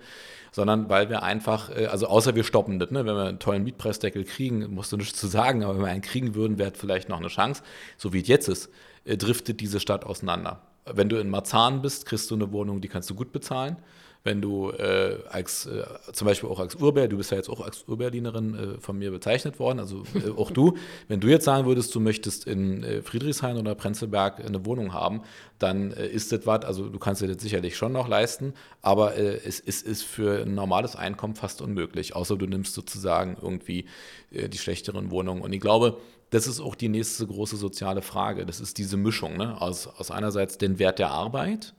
[0.50, 3.04] sondern weil wir einfach, äh, also außer wir stoppen das, ne?
[3.04, 6.00] wenn wir einen tollen Mietpreisdeckel kriegen, musst du nichts zu sagen, aber wenn wir einen
[6.00, 7.62] kriegen würden, wäre vielleicht noch eine Chance,
[7.98, 8.70] so wie es jetzt ist,
[9.04, 10.62] äh, driftet diese Stadt auseinander.
[10.90, 13.76] Wenn du in Marzahn bist, kriegst du eine Wohnung, die kannst du gut bezahlen
[14.24, 17.60] wenn du äh, als, äh, zum Beispiel auch als Urberliner, du bist ja jetzt auch
[17.60, 20.76] als Urberlinerin äh, von mir bezeichnet worden, also äh, auch du,
[21.08, 25.22] wenn du jetzt sagen würdest, du möchtest in äh, Friedrichshain oder Prenzlberg eine Wohnung haben,
[25.58, 29.16] dann äh, ist das was, also du kannst dir das sicherlich schon noch leisten, aber
[29.16, 33.86] es, es, ist für ein normales Einkommen fast unmöglich, außer du nimmst sozusagen irgendwie
[34.30, 35.42] die schlechteren Wohnungen.
[35.42, 35.98] Und ich glaube,
[36.32, 38.46] das ist auch die nächste große soziale Frage.
[38.46, 39.60] Das ist diese Mischung ne?
[39.60, 41.74] aus, aus einerseits den Wert der Arbeit,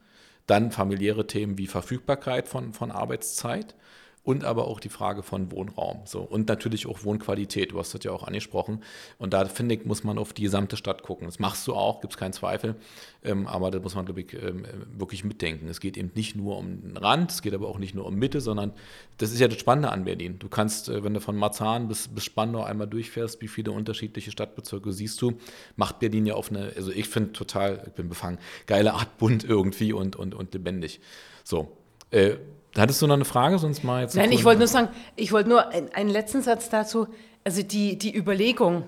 [0.47, 3.75] dann familiäre Themen wie Verfügbarkeit von, von Arbeitszeit
[4.23, 6.01] und aber auch die Frage von Wohnraum.
[6.05, 6.21] So.
[6.21, 7.73] Und natürlich auch Wohnqualität.
[7.73, 8.81] Du hast das ja auch angesprochen.
[9.17, 11.27] Und da finde ich, muss man auf die gesamte Stadt gucken.
[11.27, 12.75] Das machst du auch, gibt es keinen Zweifel.
[13.23, 14.65] Ähm, aber da muss man, glaube ich, ähm,
[14.97, 15.67] wirklich mitdenken.
[15.67, 18.15] Es geht eben nicht nur um den Rand, es geht aber auch nicht nur um
[18.15, 18.71] Mitte, sondern
[19.17, 20.39] das ist ja das Spannende an Berlin.
[20.39, 24.31] Du kannst, äh, wenn du von Marzahn bis, bis Spandau einmal durchfährst, wie viele unterschiedliche
[24.31, 25.33] Stadtbezirke siehst du,
[25.75, 29.43] macht Berlin ja auf eine, also ich finde total, ich bin befangen, geile Art bunt
[29.43, 31.01] irgendwie und, und, und lebendig.
[31.43, 31.77] So.
[32.09, 32.37] Äh,
[32.77, 33.59] Hattest du noch eine Frage?
[33.59, 34.15] Sonst mal jetzt.
[34.15, 37.07] Nein, ich wollte nur sagen, ich wollte nur einen letzten Satz dazu.
[37.43, 38.83] Also die, die Überlegung,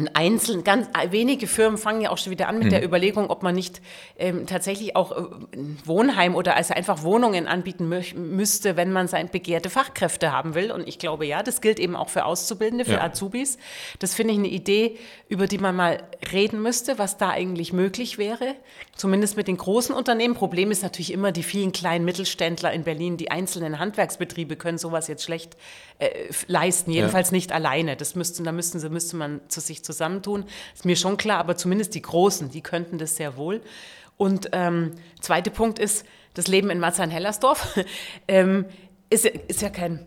[0.00, 2.70] und einzeln, ganz wenige Firmen fangen ja auch schon wieder an mit mhm.
[2.70, 3.80] der Überlegung, ob man nicht
[4.18, 5.24] ähm, tatsächlich auch äh,
[5.84, 10.72] Wohnheim oder also einfach Wohnungen anbieten müsste, wenn man sein begehrte Fachkräfte haben will.
[10.72, 13.02] Und ich glaube, ja, das gilt eben auch für Auszubildende, für ja.
[13.02, 13.58] Azubis.
[13.98, 14.96] Das finde ich eine Idee,
[15.28, 18.54] über die man mal reden müsste, was da eigentlich möglich wäre.
[18.96, 20.34] Zumindest mit den großen Unternehmen.
[20.34, 25.08] Problem ist natürlich immer die vielen kleinen Mittelständler in Berlin, die einzelnen Handwerksbetriebe können sowas
[25.08, 25.56] jetzt schlecht
[25.98, 26.08] äh,
[26.46, 26.90] leisten.
[26.90, 27.36] Jedenfalls ja.
[27.36, 27.96] nicht alleine.
[27.96, 30.44] Das müsste, da müssten sie, müsste man zu sich zusammentun.
[30.74, 33.60] Ist mir schon klar, aber zumindest die Großen, die könnten das sehr wohl.
[34.16, 37.78] Und ähm, zweiter Punkt ist, das Leben in Marzahn-Hellersdorf
[38.28, 38.66] ähm,
[39.08, 40.06] ist, ist ja kein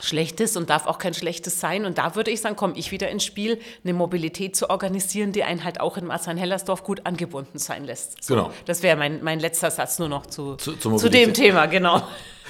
[0.00, 1.84] Schlechtes und darf auch kein Schlechtes sein.
[1.84, 5.44] Und da würde ich sagen, komme ich wieder ins Spiel, eine Mobilität zu organisieren, die
[5.44, 8.22] einen halt auch in Marzahn-Hellersdorf gut angebunden sein lässt.
[8.22, 8.50] So, genau.
[8.64, 12.02] Das wäre mein, mein letzter Satz nur noch zu, zu, zu dem Thema, genau.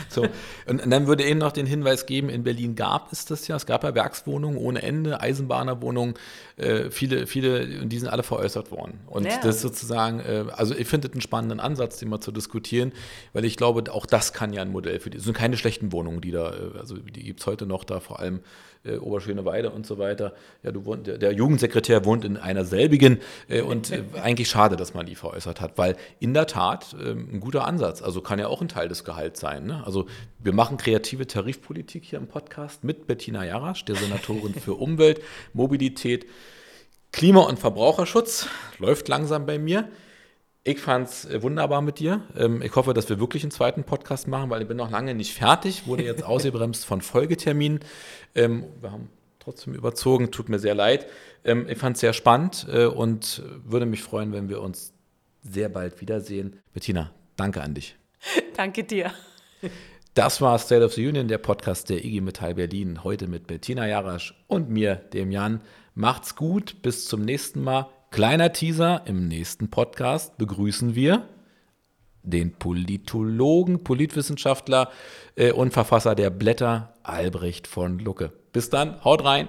[0.09, 0.27] So,
[0.67, 3.67] und dann würde ich noch den Hinweis geben, in Berlin gab es das ja, es
[3.67, 6.15] gab ja Werkswohnungen ohne Ende, Eisenbahnerwohnungen,
[6.57, 9.01] äh, viele, viele, und die sind alle veräußert worden.
[9.07, 9.39] Und ja.
[9.43, 12.93] das sozusagen, äh, also ich finde das einen spannenden Ansatz, den mal zu diskutieren,
[13.33, 15.93] weil ich glaube, auch das kann ja ein Modell für die, es sind keine schlechten
[15.93, 18.41] Wohnungen, die da, äh, also die gibt es heute noch da, vor allem
[18.85, 20.35] äh, Oberschöneweide und so weiter.
[20.63, 23.19] Ja, du wohnt, der, der Jugendsekretär wohnt in einer selbigen
[23.49, 27.13] äh, und äh, eigentlich schade, dass man die veräußert hat, weil in der Tat äh,
[27.13, 29.67] ein guter Ansatz, also kann ja auch ein Teil des Gehalts sein.
[29.67, 29.83] Ne?
[29.85, 30.07] Also
[30.39, 35.21] wir machen kreative Tarifpolitik hier im Podcast mit Bettina Jarasch, der Senatorin für Umwelt,
[35.53, 36.27] Mobilität,
[37.13, 39.89] Klima- und Verbraucherschutz läuft langsam bei mir.
[40.65, 42.23] Ich fand es äh, wunderbar mit dir.
[42.37, 45.15] Ähm, ich hoffe, dass wir wirklich einen zweiten Podcast machen, weil ich bin noch lange
[45.15, 47.81] nicht fertig, wurde jetzt ausgebremst von Folgeterminen.
[48.37, 49.09] Ähm, wir haben
[49.41, 51.07] trotzdem überzogen, tut mir sehr leid.
[51.45, 54.95] Ähm, ich fand es sehr spannend äh, und würde mich freuen, wenn wir uns
[55.43, 56.61] sehr bald wiedersehen.
[56.73, 57.97] Bettina, danke an dich.
[58.57, 59.11] Danke dir.
[60.15, 63.03] Das war State of the Union, der Podcast der IG Metall Berlin.
[63.03, 65.61] Heute mit Bettina Jarasch und mir, dem Jan.
[65.97, 67.89] Macht's gut, bis zum nächsten Mal.
[68.13, 71.27] Kleiner Teaser, im nächsten Podcast begrüßen wir
[72.23, 74.91] den Politologen, Politwissenschaftler
[75.35, 78.31] äh, und Verfasser der Blätter, Albrecht von Lucke.
[78.53, 79.49] Bis dann, haut rein.